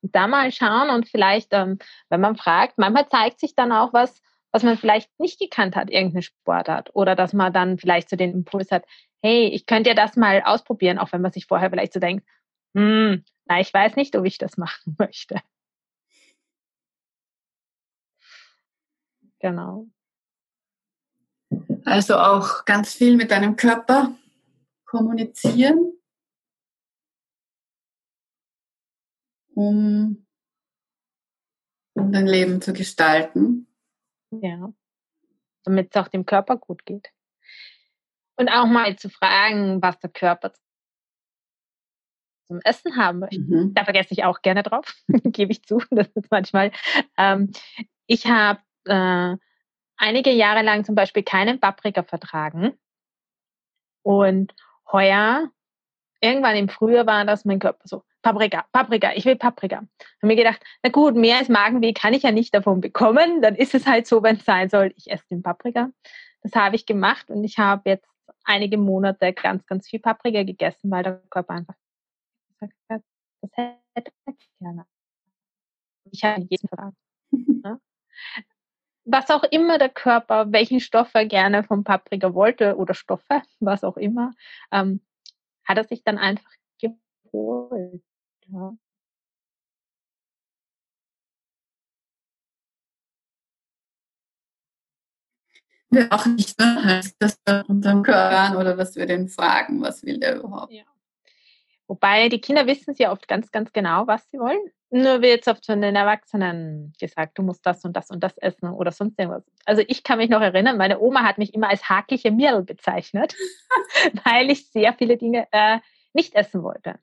[0.00, 3.92] Und da mal schauen und vielleicht, ähm, wenn man fragt, manchmal zeigt sich dann auch
[3.92, 4.20] was,
[4.52, 6.94] was man vielleicht nicht gekannt hat, irgendeine Sportart.
[6.94, 8.84] Oder dass man dann vielleicht so den Impuls hat,
[9.22, 12.26] hey, ich könnte ja das mal ausprobieren, auch wenn man sich vorher vielleicht so denkt,
[12.76, 15.40] hm, na, ich weiß nicht, ob ich das machen möchte.
[19.40, 19.86] Genau.
[21.84, 24.16] Also auch ganz viel mit deinem Körper
[24.84, 25.92] kommunizieren,
[29.54, 30.24] um,
[31.94, 33.66] um dein Leben zu gestalten.
[34.40, 34.72] Ja,
[35.64, 37.08] damit es auch dem Körper gut geht.
[38.36, 40.52] Und auch mal zu fragen, was der Körper
[42.48, 43.40] zum Essen haben möchte.
[43.40, 43.74] Mhm.
[43.74, 45.82] Da vergesse ich auch gerne drauf, gebe ich zu.
[45.90, 46.72] Das ist manchmal.
[47.16, 47.52] Ähm,
[48.06, 49.36] ich habe äh,
[49.96, 52.72] einige Jahre lang zum Beispiel keinen Paprika vertragen.
[54.02, 54.54] Und
[54.90, 55.50] heuer,
[56.20, 59.76] irgendwann im Frühjahr war das mein Körper so, Paprika, Paprika, ich will Paprika.
[59.76, 59.88] Habe
[60.22, 63.42] mir gedacht, na gut, mehr als Magenweh kann ich ja nicht davon bekommen.
[63.42, 65.90] Dann ist es halt so, wenn es sein soll, ich esse den Paprika.
[66.42, 68.08] Das habe ich gemacht und ich habe jetzt
[68.44, 71.74] einige Monate ganz, ganz viel Paprika gegessen, weil der Körper einfach
[72.60, 73.02] gesagt hat,
[73.42, 74.86] das hätte ich gerne.
[76.10, 76.94] Ich habe jeden Tag.
[77.30, 77.80] Ne?
[79.04, 83.82] Was auch immer der Körper, welchen Stoff er gerne vom Paprika wollte oder Stoffe, was
[83.82, 84.32] auch immer,
[84.70, 85.00] ähm,
[85.64, 88.02] hat er sich dann einfach geholt.
[88.52, 88.76] Ja.
[95.90, 96.84] Wir auch nicht, ne?
[96.84, 100.72] heißt das bei unserem Körper oder was wir den fragen, was will der überhaupt?
[100.72, 100.84] Ja.
[101.86, 104.60] Wobei die Kinder wissen ja oft ganz, ganz genau, was sie wollen.
[104.88, 108.36] Nur wird jetzt oft von den Erwachsenen gesagt, du musst das und das und das
[108.38, 109.44] essen oder sonst irgendwas.
[109.66, 113.34] Also ich kann mich noch erinnern, meine Oma hat mich immer als hakliche Mirl bezeichnet,
[114.24, 115.80] weil ich sehr viele Dinge äh,
[116.14, 116.98] nicht essen wollte.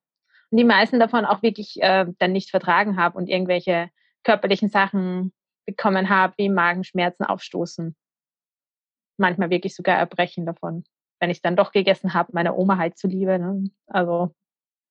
[0.52, 3.90] Und die meisten davon auch wirklich äh, dann nicht vertragen habe und irgendwelche
[4.24, 5.32] körperlichen Sachen
[5.66, 7.96] bekommen habe, wie Magenschmerzen, Aufstoßen.
[9.18, 10.86] Manchmal wirklich sogar Erbrechen davon,
[11.20, 13.38] wenn ich dann doch gegessen habe, meiner Oma halt zuliebe.
[13.38, 13.70] Ne?
[13.88, 14.34] Also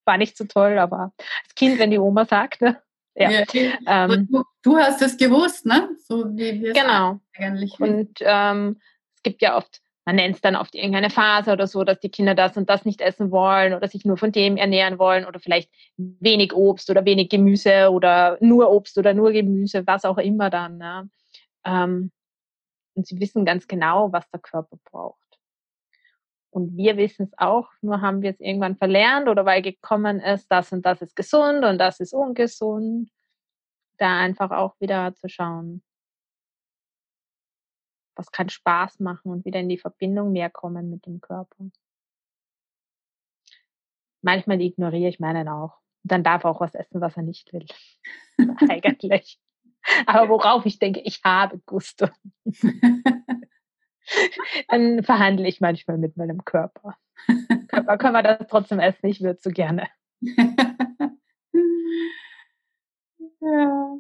[0.05, 1.13] war nicht so toll, aber
[1.45, 2.81] als Kind, wenn die Oma sagt, ne?
[3.15, 3.31] Ja.
[3.31, 3.45] ja
[3.87, 5.89] ähm, du, du, hast es gewusst, ne?
[6.07, 7.21] So wie wir genau.
[7.37, 7.79] eigentlich.
[7.81, 8.81] Und ähm,
[9.17, 12.09] es gibt ja oft man nennt es dann oft irgendeine Phase oder so, dass die
[12.09, 15.39] Kinder das und das nicht essen wollen oder sich nur von dem ernähren wollen oder
[15.39, 20.49] vielleicht wenig Obst oder wenig Gemüse oder nur Obst oder nur Gemüse, was auch immer
[20.49, 20.79] dann.
[20.79, 21.11] Ne?
[21.67, 22.11] Ähm,
[22.95, 25.39] und sie wissen ganz genau, was der Körper braucht.
[26.49, 30.47] Und wir wissen es auch, nur haben wir es irgendwann verlernt oder weil gekommen ist,
[30.49, 33.11] das und das ist gesund und das ist ungesund.
[33.99, 35.83] Da einfach auch wieder zu schauen,
[38.19, 41.71] was kann Spaß machen und wieder in die Verbindung mehr kommen mit dem Körper.
[44.21, 45.79] Manchmal ignoriere ich meinen auch.
[46.03, 47.67] dann darf er auch was essen, was er nicht will.
[48.69, 49.39] Eigentlich.
[50.07, 52.09] Aber worauf ich denke, ich habe Gusto.
[54.69, 56.97] dann verhandle ich manchmal mit meinem Körper.
[57.69, 59.07] Körper, können wir das trotzdem essen?
[59.07, 59.89] Ich würde so gerne.
[63.41, 63.99] ja.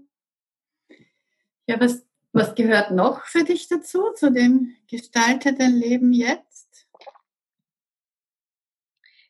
[1.66, 2.07] Ja, was
[2.38, 6.88] was gehört noch für dich dazu, zu dem gestalteten Leben jetzt?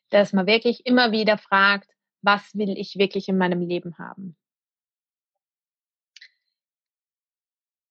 [0.09, 1.89] Dass man wirklich immer wieder fragt,
[2.21, 4.37] was will ich wirklich in meinem Leben haben?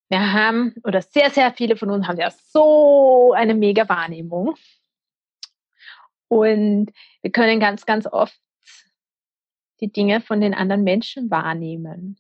[0.09, 4.55] Wir haben, oder sehr, sehr viele von uns haben ja so eine mega Wahrnehmung.
[6.29, 8.39] Und wir können ganz, ganz oft
[9.81, 12.19] die Dinge von den anderen Menschen wahrnehmen.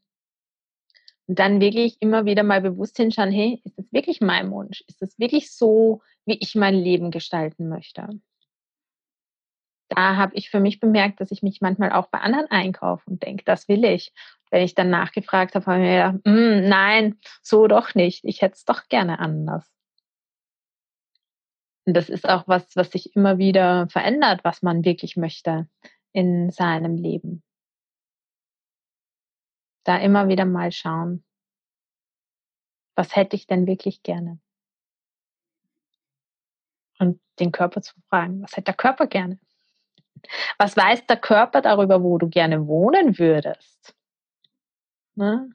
[1.28, 4.82] Und dann wirklich immer wieder mal bewusst hinschauen, hey, ist das wirklich mein Wunsch?
[4.88, 8.08] Ist das wirklich so, wie ich mein Leben gestalten möchte?
[9.90, 13.22] Da habe ich für mich bemerkt, dass ich mich manchmal auch bei anderen einkaufe und
[13.22, 14.12] denke, das will ich.
[14.50, 18.24] wenn ich dann nachgefragt habe, habe ich mir gedacht, mm, nein, so doch nicht.
[18.24, 19.70] Ich hätte es doch gerne anders.
[21.84, 25.68] Und das ist auch was, was sich immer wieder verändert, was man wirklich möchte
[26.12, 27.42] in seinem Leben.
[29.88, 31.24] Da immer wieder mal schauen,
[32.94, 34.38] was hätte ich denn wirklich gerne?
[36.98, 39.38] Und den Körper zu fragen, was hätte der Körper gerne?
[40.58, 43.94] Was weiß der Körper darüber, wo du gerne wohnen würdest?
[45.14, 45.48] Ne?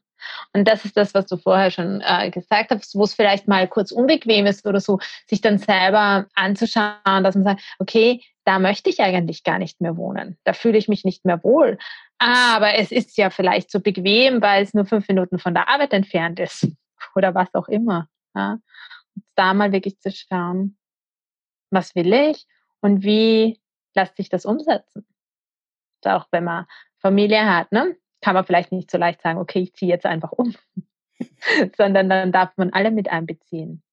[0.54, 3.67] Und das ist das, was du vorher schon äh, gesagt hast, wo es vielleicht mal
[3.67, 8.89] kurz unbequem ist oder so, sich dann selber anzuschauen, dass man sagt, okay, da möchte
[8.89, 10.39] ich eigentlich gar nicht mehr wohnen.
[10.43, 11.78] Da fühle ich mich nicht mehr wohl.
[12.25, 15.91] Aber es ist ja vielleicht so bequem, weil es nur fünf Minuten von der Arbeit
[15.91, 16.65] entfernt ist
[17.15, 18.07] oder was auch immer.
[18.33, 18.59] Ja?
[19.15, 20.77] Und da mal wirklich zu schauen,
[21.69, 22.47] was will ich
[22.79, 23.59] und wie
[23.93, 25.05] lässt sich das umsetzen?
[26.05, 26.65] Auch wenn man
[26.99, 27.97] Familie hat, ne?
[28.21, 30.55] kann man vielleicht nicht so leicht sagen, okay, ich ziehe jetzt einfach um,
[31.77, 33.83] sondern dann darf man alle mit einbeziehen.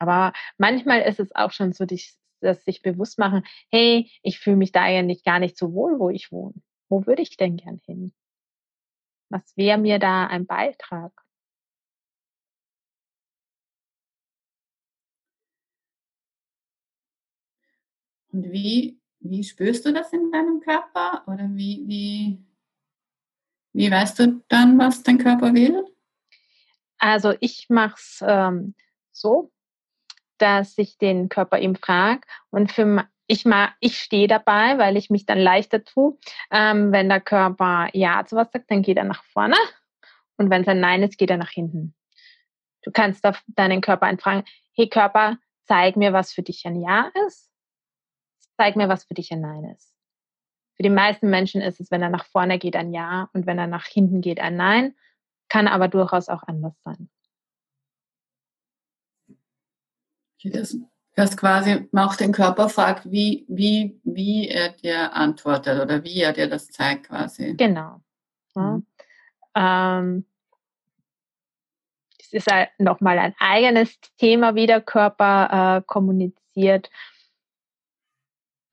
[0.00, 1.86] Aber manchmal ist es auch schon so,
[2.40, 6.10] dass sich bewusst machen, hey, ich fühle mich da eigentlich gar nicht so wohl, wo
[6.10, 6.54] ich wohne.
[6.88, 8.12] Wo würde ich denn gern hin?
[9.28, 11.12] Was wäre mir da ein Beitrag?
[18.32, 21.24] Und wie, wie spürst du das in deinem Körper?
[21.26, 22.44] Oder wie, wie,
[23.72, 25.84] wie weißt du dann, was dein Körper will?
[26.98, 28.74] Also ich mache es ähm,
[29.10, 29.52] so,
[30.38, 35.10] dass ich den Körper eben frage und für ich mal, ich stehe dabei, weil ich
[35.10, 36.18] mich dann leichter tue.
[36.50, 39.56] Ähm, wenn der Körper Ja zu was sagt, dann geht er nach vorne.
[40.36, 41.94] Und wenn es ein Nein ist, geht er nach hinten.
[42.82, 47.10] Du kannst auf deinen Körper einfragen, hey Körper, zeig mir, was für dich ein Ja
[47.26, 47.50] ist.
[48.56, 49.92] Zeig mir, was für dich ein Nein ist.
[50.76, 53.58] Für die meisten Menschen ist es, wenn er nach vorne geht, ein Ja und wenn
[53.58, 54.94] er nach hinten geht, ein Nein.
[55.48, 57.08] Kann aber durchaus auch anders sein.
[60.44, 60.78] Das,
[61.16, 66.34] das quasi auch den Körper fragt, wie, wie, wie er dir antwortet oder wie er
[66.34, 67.54] dir das zeigt quasi.
[67.56, 68.02] Genau.
[68.54, 68.62] Ja.
[68.62, 68.86] Mhm.
[69.54, 70.26] Ähm,
[72.18, 76.90] das ist halt nochmal ein eigenes Thema, wie der Körper äh, kommuniziert.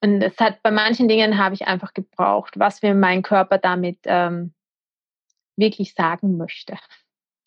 [0.02, 4.00] Und es hat bei manchen Dingen habe ich einfach gebraucht, was mir mein Körper damit
[4.04, 4.54] ähm,
[5.56, 6.78] wirklich sagen möchte.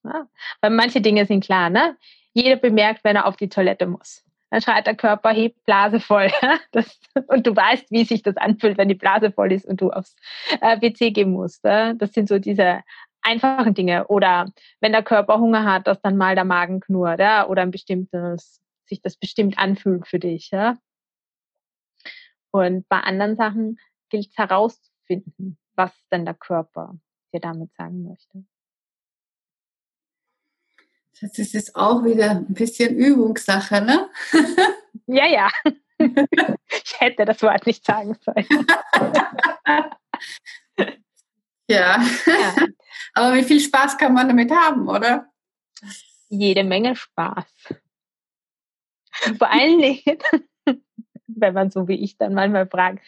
[0.04, 0.26] Ja?
[0.62, 1.98] Weil manche Dinge sind klar, ne?
[2.32, 4.25] Jeder bemerkt, wenn er auf die Toilette muss.
[4.56, 6.30] Dann schreit der Körper, heb Blase voll.
[6.72, 9.90] Das, und du weißt, wie sich das anfühlt, wenn die Blase voll ist und du
[9.90, 10.16] aufs
[10.62, 11.62] äh, WC gehen musst.
[11.62, 12.80] Das sind so diese
[13.20, 14.06] einfachen Dinge.
[14.06, 17.46] Oder wenn der Körper Hunger hat, dass dann mal der Magen knurrt ja?
[17.46, 20.50] oder ein bestimmtes, sich das bestimmt anfühlt für dich.
[20.50, 20.78] Ja?
[22.50, 26.94] Und bei anderen Sachen gilt es herauszufinden, was denn der Körper
[27.34, 28.46] dir damit sagen möchte.
[31.20, 34.10] Das ist auch wieder ein bisschen Übungssache, ne?
[35.06, 35.48] ja, ja.
[35.98, 38.46] Ich hätte das Wort nicht sagen sollen.
[41.68, 42.02] ja.
[42.26, 42.56] ja.
[43.14, 45.30] Aber wie viel Spaß kann man damit haben, oder?
[46.28, 47.46] Jede Menge Spaß.
[49.38, 50.18] Vor allen Dingen,
[51.26, 53.00] wenn man so wie ich dann manchmal fragt,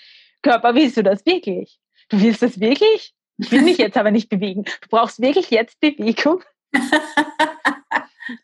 [0.42, 1.78] Körper, willst du das wirklich?
[2.08, 3.14] Du willst das wirklich?
[3.36, 4.64] Ich will mich jetzt aber nicht bewegen.
[4.64, 6.42] Du brauchst wirklich jetzt Bewegung?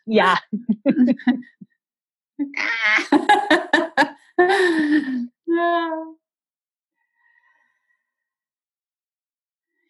[0.07, 0.39] ja.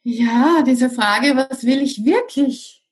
[0.07, 2.85] Ja, diese Frage, was will ich wirklich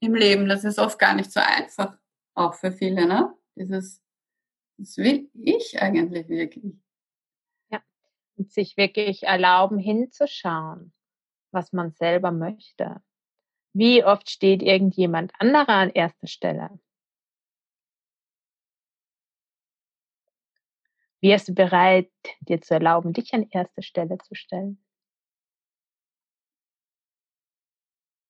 [0.00, 1.98] im Leben, das ist oft gar nicht so einfach,
[2.34, 3.34] auch für viele, ne?
[3.54, 4.00] Dieses
[4.80, 6.74] das will ich eigentlich wirklich.
[7.70, 7.82] Ja,
[8.36, 10.94] und sich wirklich erlauben hinzuschauen,
[11.52, 13.02] was man selber möchte.
[13.72, 16.78] Wie oft steht irgendjemand anderer an erster Stelle?
[21.22, 24.82] Wärst du bereit, dir zu erlauben, dich an erste Stelle zu stellen?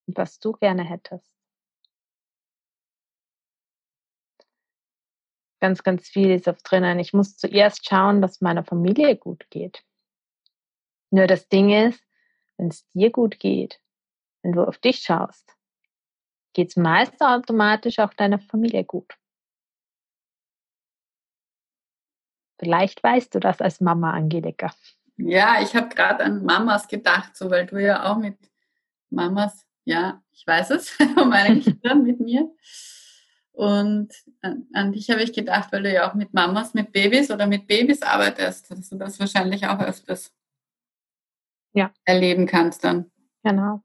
[0.07, 1.33] Und was du gerne hättest?
[5.61, 6.99] ganz, ganz viel ist oft drinnen.
[6.99, 9.85] Ich muss zuerst schauen, dass meiner Familie gut geht.
[11.11, 12.03] Nur das Ding ist,
[12.57, 13.81] wenn es dir gut geht,
[14.43, 15.57] wenn du auf dich schaust,
[16.53, 19.15] geht es meist automatisch auch deiner Familie gut.
[22.59, 24.71] Vielleicht weißt du das als Mama, Angelika.
[25.17, 28.37] Ja, ich habe gerade an Mamas gedacht, so weil du ja auch mit
[29.11, 32.51] Mamas, ja, ich weiß es, meine Kinder mit mir.
[33.53, 34.13] Und
[34.43, 37.47] an, an dich habe ich gedacht, weil du ja auch mit Mamas, mit Babys oder
[37.47, 40.35] mit Babys arbeitest, dass du das wahrscheinlich auch öfters
[41.73, 41.93] ja.
[42.05, 43.11] erleben kannst dann.
[43.43, 43.83] Genau.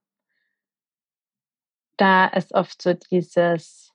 [1.97, 3.93] Da ist oft so dieses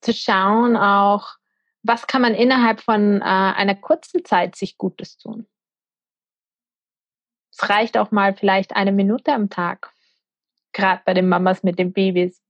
[0.00, 1.36] zu schauen auch,
[1.82, 5.46] was kann man innerhalb von äh, einer kurzen Zeit sich Gutes tun.
[7.52, 9.92] Es reicht auch mal vielleicht eine Minute am Tag,
[10.72, 12.42] gerade bei den Mamas mit den Babys,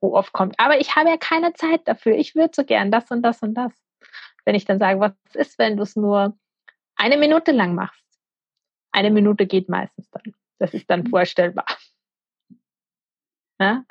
[0.00, 3.10] wo oft kommt, aber ich habe ja keine Zeit dafür, ich würde so gern das
[3.10, 3.72] und das und das.
[4.44, 6.36] Wenn ich dann sage, was ist, wenn du es nur
[6.96, 8.04] eine Minute lang machst?
[8.92, 10.34] Eine Minute geht meistens dann.
[10.58, 11.08] Das ist dann mhm.
[11.08, 11.66] vorstellbar.
[13.60, 13.84] Ja?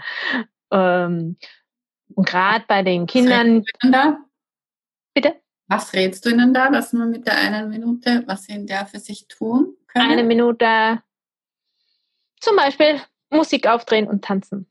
[0.72, 1.38] Ähm,
[2.16, 3.64] und gerade bei den Kindern.
[5.14, 5.40] Bitte?
[5.68, 8.86] Was rätst du ihnen da, dass man mit der einen Minute, was sie in der
[8.86, 10.12] für sich tun können?
[10.12, 11.02] Eine Minute
[12.40, 14.70] zum Beispiel Musik aufdrehen und tanzen.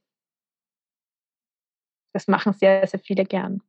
[2.12, 3.62] Das machen sehr, sehr viele gern.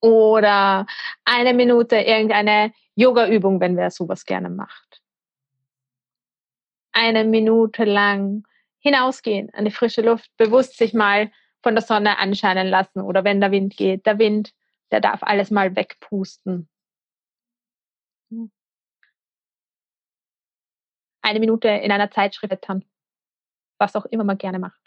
[0.00, 0.86] Oder
[1.24, 5.00] eine Minute irgendeine Yoga-Übung, wenn wer sowas gerne macht.
[6.90, 8.44] Eine Minute lang
[8.82, 11.30] hinausgehen an die frische Luft, bewusst sich mal
[11.62, 14.52] von der Sonne anscheinen lassen oder wenn der Wind geht, der Wind,
[14.90, 16.68] der darf alles mal wegpusten.
[21.22, 22.84] Eine Minute in einer Zeitschrift blättern,
[23.78, 24.82] was auch immer man gerne macht.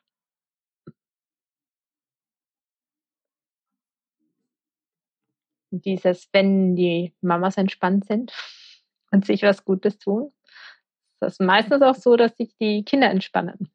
[5.82, 8.34] dieses, wenn die Mamas entspannt sind
[9.12, 10.32] und sich was Gutes tun,
[11.20, 13.72] das ist meistens auch so, dass sich die Kinder entspannen.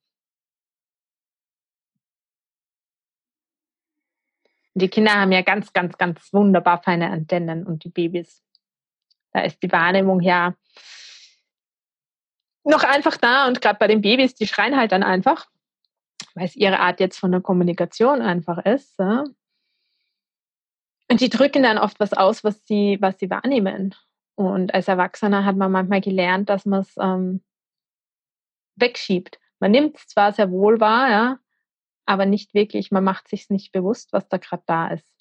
[4.74, 8.42] Die Kinder haben ja ganz, ganz, ganz wunderbar feine Antennen und die Babys.
[9.32, 10.54] Da ist die Wahrnehmung ja
[12.64, 15.46] noch einfach da und gerade bei den Babys, die schreien halt dann einfach,
[16.34, 18.98] weil es ihre Art jetzt von der Kommunikation einfach ist.
[18.98, 19.24] Ja?
[21.10, 23.94] Und die drücken dann oft was aus, was sie, was sie wahrnehmen.
[24.36, 27.42] Und als Erwachsener hat man manchmal gelernt, dass man es ähm,
[28.76, 29.38] wegschiebt.
[29.58, 31.38] Man nimmt es zwar sehr wohl wahr, ja,
[32.06, 35.14] aber nicht wirklich, man macht sich nicht bewusst, was da gerade da ist.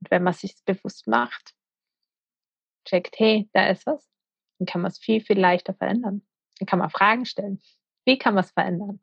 [0.00, 1.54] Und wenn man sich bewusst macht,
[2.84, 4.10] checkt, hey, da ist was,
[4.58, 6.26] dann kann man es viel, viel leichter verändern.
[6.58, 7.60] Dann kann man Fragen stellen.
[8.04, 9.00] Wie kann man es verändern?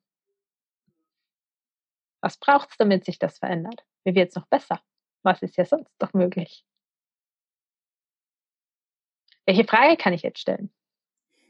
[2.22, 3.86] Was braucht es, damit sich das verändert?
[4.04, 4.82] Wie wird es noch besser?
[5.24, 6.66] Was ist ja sonst doch möglich?
[9.46, 10.72] Welche Frage kann ich jetzt stellen?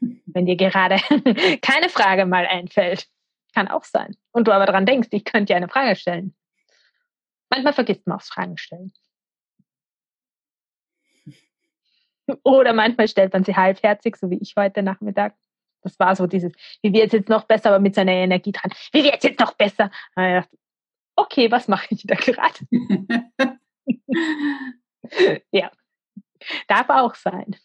[0.00, 0.96] Wenn dir gerade
[1.62, 3.10] keine Frage mal einfällt.
[3.54, 4.16] Kann auch sein.
[4.32, 6.34] Und du aber daran denkst, ich könnte dir eine Frage stellen.
[7.50, 8.92] Manchmal vergisst man auch Fragen stellen.
[12.44, 15.34] Oder manchmal stellt man sie halbherzig, so wie ich heute Nachmittag.
[15.82, 18.72] Das war so dieses, wie wird es jetzt noch besser, aber mit seiner Energie dran.
[18.92, 19.90] Wie wird es jetzt noch besser?
[21.16, 22.58] okay, was mache ich da gerade?
[25.52, 25.70] ja,
[26.66, 27.56] darf auch sein.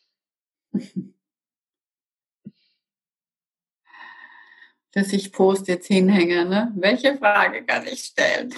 [4.94, 6.72] Dass ich Post jetzt hinhänge, ne?
[6.76, 8.54] Welche Frage kann ich stellen?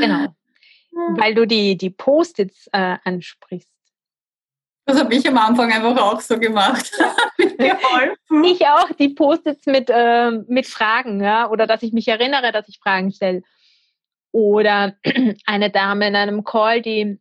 [0.00, 0.34] genau.
[1.16, 3.68] Weil du die, die Post-its äh, ansprichst.
[4.86, 6.92] Das habe ich am Anfang einfach auch so gemacht.
[7.38, 12.68] ich auch, die Post-its mit, äh, mit Fragen, ja, oder dass ich mich erinnere, dass
[12.68, 13.42] ich Fragen stelle.
[14.30, 14.94] Oder
[15.46, 17.18] eine Dame in einem Call, die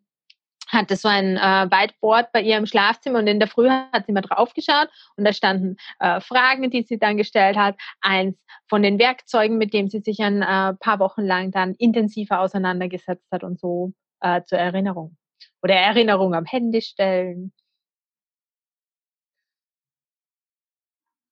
[0.74, 4.12] hatte so ein äh, Whiteboard bei ihr im Schlafzimmer und in der Früh hat sie
[4.12, 7.76] mal draufgeschaut und da standen äh, Fragen, die sie dann gestellt hat.
[8.02, 12.40] Eins von den Werkzeugen, mit dem sie sich ein äh, paar Wochen lang dann intensiver
[12.40, 15.18] auseinandergesetzt hat und so äh, zur Erinnerung.
[15.62, 17.54] Oder Erinnerung am Handy stellen.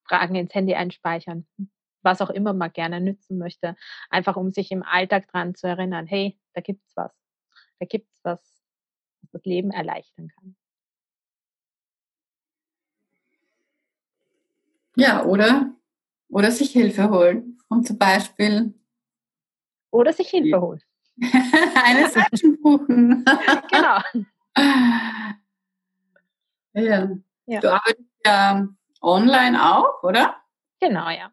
[0.07, 1.47] Fragen ins Handy einspeichern.
[2.03, 3.75] Was auch immer man gerne nützen möchte.
[4.09, 7.11] Einfach um sich im Alltag dran zu erinnern, hey, da gibt's was.
[7.79, 8.50] Da gibt's was, was
[9.31, 10.55] das Leben erleichtern kann.
[14.95, 15.73] Ja, oder,
[16.29, 17.57] oder sich Hilfe holen.
[17.69, 18.73] Und zum Beispiel.
[19.91, 20.81] Oder sich Hilfe holen.
[21.83, 23.25] Eine Session buchen.
[23.71, 23.99] genau.
[26.73, 27.09] Ja.
[27.45, 27.59] ja.
[27.59, 28.67] Du arbeitest ja
[29.01, 30.41] online auch, oder?
[30.79, 31.31] Genau, ja.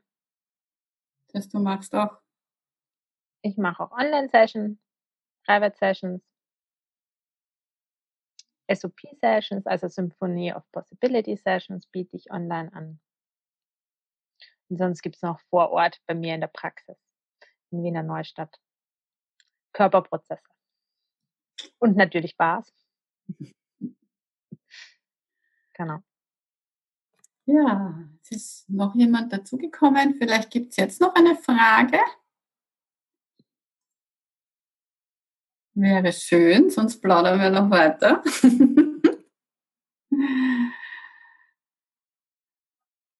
[1.32, 2.18] Das du machst auch.
[3.42, 4.78] Ich mache auch Online-Sessions,
[5.44, 6.22] Private-Sessions,
[8.68, 13.00] SOP-Sessions, also Symphony of Possibility-Sessions biete ich online an.
[14.68, 16.96] Und sonst gibt es noch vor Ort bei mir in der Praxis
[17.70, 18.60] in Wiener Neustadt.
[19.72, 20.42] Körperprozesse.
[21.78, 22.72] Und natürlich Bars.
[25.74, 26.02] Genau.
[27.46, 30.16] Ja, es ist noch jemand dazugekommen.
[30.16, 32.00] Vielleicht gibt es jetzt noch eine Frage.
[35.80, 38.20] Wäre schön, sonst plaudern wir noch weiter.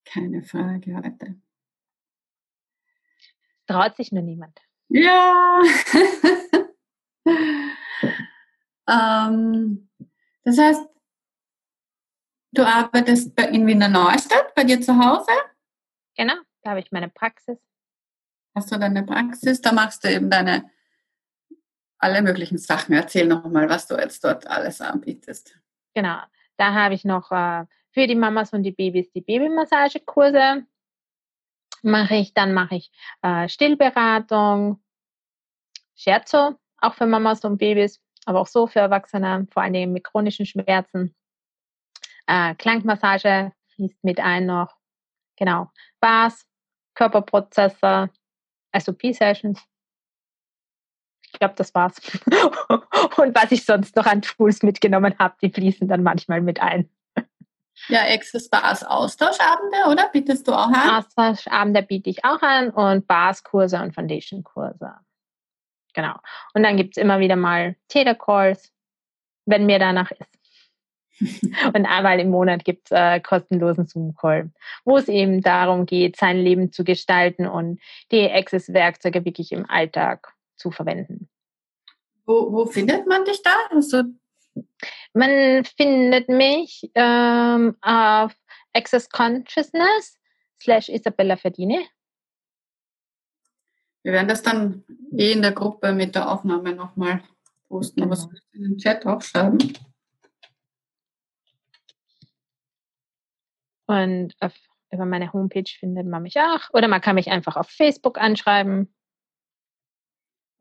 [0.05, 1.39] keine Frage heute.
[3.65, 4.59] Traut sich nur niemand.
[4.89, 5.61] Ja.
[8.89, 9.89] ähm,
[10.43, 10.85] das heißt,
[12.51, 15.31] du arbeitest in Wiener Neustadt bei dir zu Hause?
[16.17, 17.57] Genau, da habe ich meine Praxis.
[18.53, 19.61] Hast du deine Praxis?
[19.61, 20.69] Da machst du eben deine
[21.99, 22.95] alle möglichen Sachen.
[22.95, 25.55] Erzähl nochmal, was du jetzt dort alles anbietest.
[25.93, 26.19] Genau,
[26.57, 30.65] da habe ich noch äh, für die Mamas und die Babys die Babymassagekurse.
[31.81, 32.91] Mache ich, dann mache ich
[33.21, 34.81] äh, Stillberatung,
[35.95, 40.45] Scherzo, auch für Mamas und Babys, aber auch so für Erwachsene, vor Dingen mit chronischen
[40.45, 41.15] Schmerzen.
[42.27, 44.75] Äh, Klangmassage fließt mit ein noch.
[45.37, 45.71] Genau.
[45.99, 46.45] Bars,
[46.95, 48.09] Körperprozesse,
[48.77, 49.65] SOP-Sessions.
[51.33, 51.95] Glaube, das war's.
[53.17, 56.89] und was ich sonst noch an Tools mitgenommen habe, die fließen dann manchmal mit ein.
[57.87, 60.09] Ja, Access Bars Austauschabende, oder?
[60.11, 60.89] Bietest du auch an?
[60.97, 64.93] Austauschabende biete ich auch an und Bars-Kurse und Foundation-Kurse.
[65.93, 66.15] Genau.
[66.53, 68.71] Und dann gibt es immer wieder mal Telecalls,
[69.45, 70.39] wenn mir danach ist.
[71.73, 74.51] und einmal im Monat gibt es äh, kostenlosen Zoom-Call,
[74.85, 80.33] wo es eben darum geht, sein Leben zu gestalten und die Access-Werkzeuge wirklich im Alltag
[80.59, 81.29] zu verwenden.
[82.25, 83.55] Wo, wo findet man dich da?
[83.71, 84.03] Also
[85.13, 88.33] man findet mich ähm, auf
[88.73, 90.19] Access Consciousness
[90.61, 91.85] slash Isabella Verdine.
[94.03, 97.21] Wir werden das dann eh in der Gruppe mit der Aufnahme nochmal
[97.67, 98.31] posten, aber genau.
[98.53, 99.77] in den Chat aufschreiben.
[103.87, 104.53] Und auf,
[104.91, 106.69] über meine Homepage findet man mich auch.
[106.73, 108.93] Oder man kann mich einfach auf Facebook anschreiben.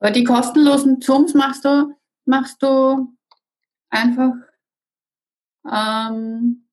[0.01, 1.95] Aber die kostenlosen Zooms machst du,
[2.25, 3.13] machst du
[3.91, 4.33] einfach
[5.71, 6.69] ähm,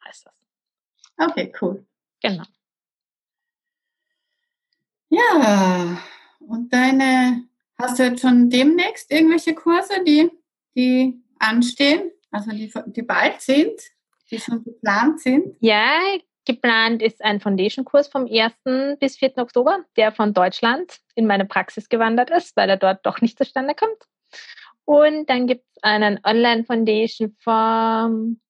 [0.06, 1.30] heißt das.
[1.30, 1.86] Okay, cool.
[2.22, 2.44] Genau.
[5.10, 5.98] Ja,
[6.40, 7.48] und deine,
[7.78, 10.32] hast du jetzt schon demnächst irgendwelche Kurse, die,
[10.76, 12.12] die anstehen?
[12.32, 13.80] Also die, die bald sind,
[14.32, 15.56] die schon geplant sind?
[15.60, 16.00] Ja,
[16.46, 19.00] geplant ist ein Foundation-Kurs vom 1.
[19.00, 19.38] bis 4.
[19.38, 23.76] Oktober, der von Deutschland in meine Praxis gewandert ist, weil er dort doch nicht zustande
[23.76, 24.04] kommt.
[24.86, 28.42] Und dann gibt es einen Online-Foundation vom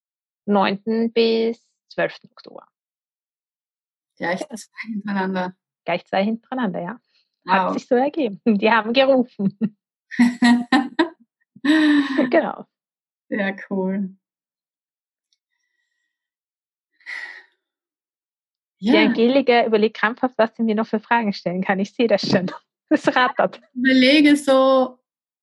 [0.45, 1.11] 9.
[1.13, 2.19] bis 12.
[2.31, 2.67] Oktober.
[4.17, 5.55] Gleich zwei hintereinander.
[5.85, 6.99] Gleich zwei hintereinander, ja.
[7.47, 7.73] Hat wow.
[7.73, 8.41] sich so ergeben.
[8.45, 9.77] Die haben gerufen.
[12.29, 12.65] genau.
[13.29, 14.15] Sehr cool.
[18.83, 18.91] Ja.
[18.91, 21.79] Die Angelika überlegt krampfhaft, was sie mir noch für Fragen stellen kann.
[21.79, 22.51] Ich sehe das schon.
[22.89, 23.61] Das rattert.
[23.73, 24.99] Ich überlege so,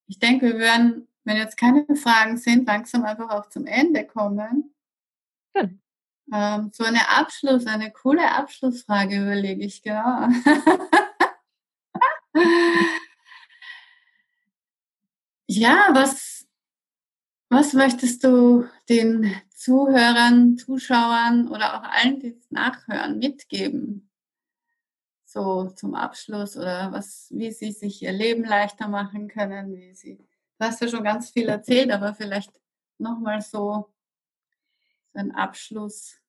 [0.07, 4.73] ich denke, wir werden, wenn jetzt keine Fragen sind, langsam einfach auch zum Ende kommen.
[5.57, 5.81] Hm.
[6.31, 10.29] Ähm, so eine Abschluss, eine coole Abschlussfrage überlege ich, genau.
[15.47, 16.40] ja, was,
[17.51, 24.09] was möchtest du den Zuhörern, Zuschauern oder auch allen, die es nachhören, mitgeben?
[25.25, 30.15] So zum Abschluss oder was, wie sie sich ihr Leben leichter machen können, wie sie,
[30.15, 32.53] du hast ja schon ganz viel erzählt, aber vielleicht
[32.97, 33.93] nochmal so,
[35.13, 36.21] so ein Abschluss.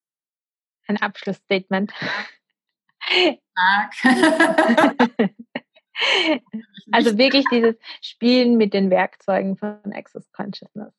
[0.88, 1.92] Ein Abschlussstatement.
[6.90, 10.92] also wirklich dieses Spielen mit den Werkzeugen von Access Consciousness.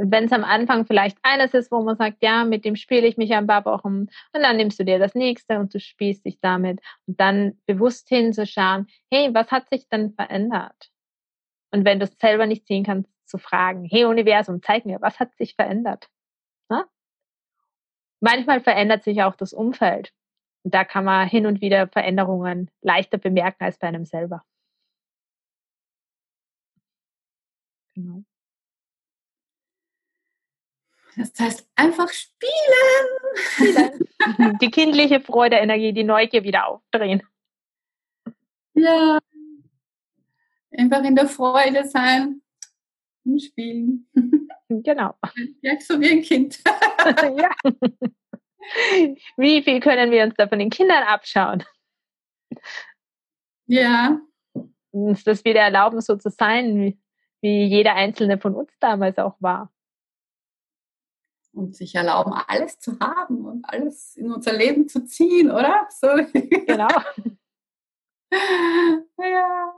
[0.00, 3.06] Und wenn es am Anfang vielleicht eines ist, wo man sagt, ja, mit dem spiele
[3.06, 6.24] ich mich ein paar Wochen und dann nimmst du dir das nächste und du spielst
[6.24, 10.90] dich damit und dann bewusst hinzuschauen, hey, was hat sich denn verändert?
[11.70, 15.20] Und wenn du es selber nicht sehen kannst, zu fragen, hey Universum, zeig mir, was
[15.20, 16.08] hat sich verändert?
[16.70, 16.86] Na?
[18.20, 20.14] Manchmal verändert sich auch das Umfeld.
[20.64, 24.44] da kann man hin und wieder Veränderungen leichter bemerken als bei einem selber.
[27.94, 28.24] Genau.
[31.16, 32.50] Das heißt einfach spielen.
[33.34, 34.08] spielen.
[34.60, 37.22] Die kindliche Freude, Energie, die Neugier wieder aufdrehen.
[38.74, 39.18] Ja.
[40.76, 42.42] Einfach in der Freude sein
[43.24, 44.08] und spielen.
[44.72, 45.16] Genau.
[45.62, 46.62] Ja, so wie ein Kind.
[47.04, 47.50] ja.
[49.36, 51.64] Wie viel können wir uns da von den Kindern abschauen?
[53.66, 54.20] Ja.
[54.92, 57.00] Uns das wieder erlauben, so zu sein, wie,
[57.40, 59.72] wie jeder einzelne von uns damals auch war
[61.52, 65.88] und sich erlauben, alles zu haben und alles in unser Leben zu ziehen, oder?
[65.90, 66.08] So.
[66.32, 66.88] Genau.
[69.18, 69.74] ja.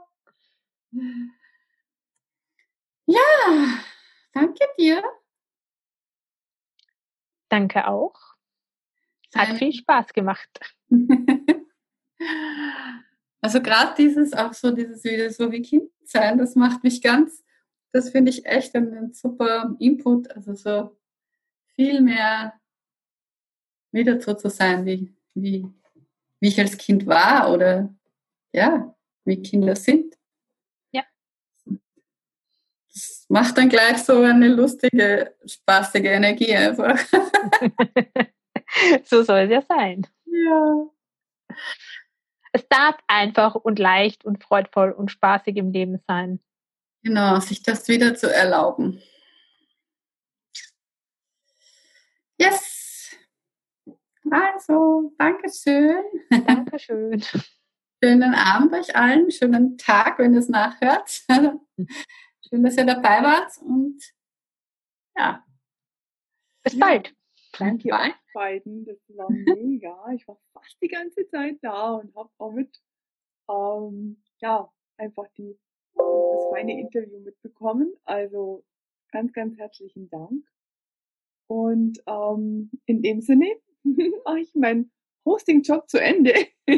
[3.05, 3.79] Ja,
[4.33, 5.03] danke dir.
[7.49, 8.19] Danke auch.
[9.35, 10.49] Hat Dein viel Spaß gemacht.
[13.41, 17.43] also gerade dieses, auch so dieses wieder so wie Kind sein, das macht mich ganz,
[17.91, 20.31] das finde ich echt einen super Input.
[20.31, 20.97] Also so
[21.75, 22.59] viel mehr
[23.91, 25.67] wieder so zu sein, wie, wie,
[26.39, 27.93] wie ich als Kind war oder
[28.51, 28.95] ja,
[29.25, 30.15] wie Kinder sind.
[30.91, 31.03] Ja.
[32.91, 36.99] Das macht dann gleich so eine lustige, spaßige Energie einfach.
[39.05, 40.07] so soll es ja sein.
[40.25, 40.85] Ja.
[42.51, 46.39] Es darf einfach und leicht und freudvoll und spaßig im Leben sein.
[47.03, 49.01] Genau, sich das wieder zu erlauben.
[52.39, 53.15] Yes.
[54.29, 56.03] Also, Dankeschön.
[56.45, 57.23] Dankeschön.
[58.03, 61.23] Schönen Abend euch allen, schönen Tag, wenn ihr es nachhört.
[61.29, 64.01] Schön, dass ihr dabei wart und
[65.15, 65.45] ja.
[66.63, 67.15] Bis bald.
[67.57, 70.11] Danke euch beiden, das war mega.
[70.13, 72.81] Ich war fast die ganze Zeit da und habe auch mit,
[73.49, 75.57] ähm, ja, einfach die,
[75.95, 77.93] das feine Interview mitbekommen.
[78.03, 78.65] Also
[79.11, 80.45] ganz, ganz herzlichen Dank.
[81.53, 83.45] Und ähm, in dem Sinne
[84.25, 84.91] mache ich meinen
[85.23, 86.33] Hosting-Job zu Ende.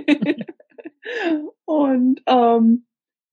[1.63, 2.85] und ähm,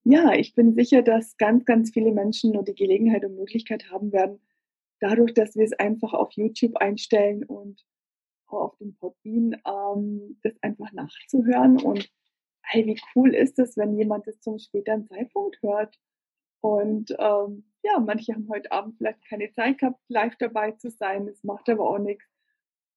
[0.05, 4.13] ja, ich bin sicher, dass ganz, ganz viele Menschen nur die Gelegenheit und Möglichkeit haben
[4.13, 4.39] werden,
[5.01, 7.85] dadurch, dass wir es einfach auf YouTube einstellen und
[8.47, 11.77] auf dem Podbean, ähm, das einfach nachzuhören.
[11.77, 12.09] Und
[12.61, 15.99] hey, wie cool ist es, wenn jemand das zum späteren Zeitpunkt hört
[16.61, 21.27] und ähm, ja, manche haben heute Abend vielleicht keine Zeit gehabt, live dabei zu sein.
[21.27, 22.25] Das macht aber auch nichts.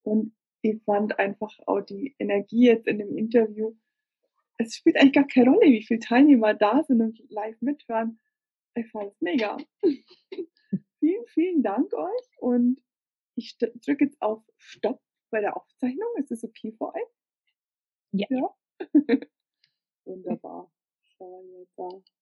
[0.03, 3.77] Und ich fand einfach auch die Energie jetzt in dem Interview.
[4.59, 8.21] Es spielt eigentlich gar keine Rolle, wie viele Teilnehmer da sind und live mithören.
[8.75, 9.57] Ich fand es mega.
[11.01, 12.39] vielen, vielen Dank euch.
[12.39, 12.81] Und
[13.35, 16.09] ich drücke jetzt auf Stopp bei der Aufzeichnung.
[16.17, 17.09] Ist es okay für euch?
[18.13, 18.27] Ja.
[18.31, 18.55] ja?
[20.05, 20.71] Wunderbar.
[21.19, 22.16] So, jetzt,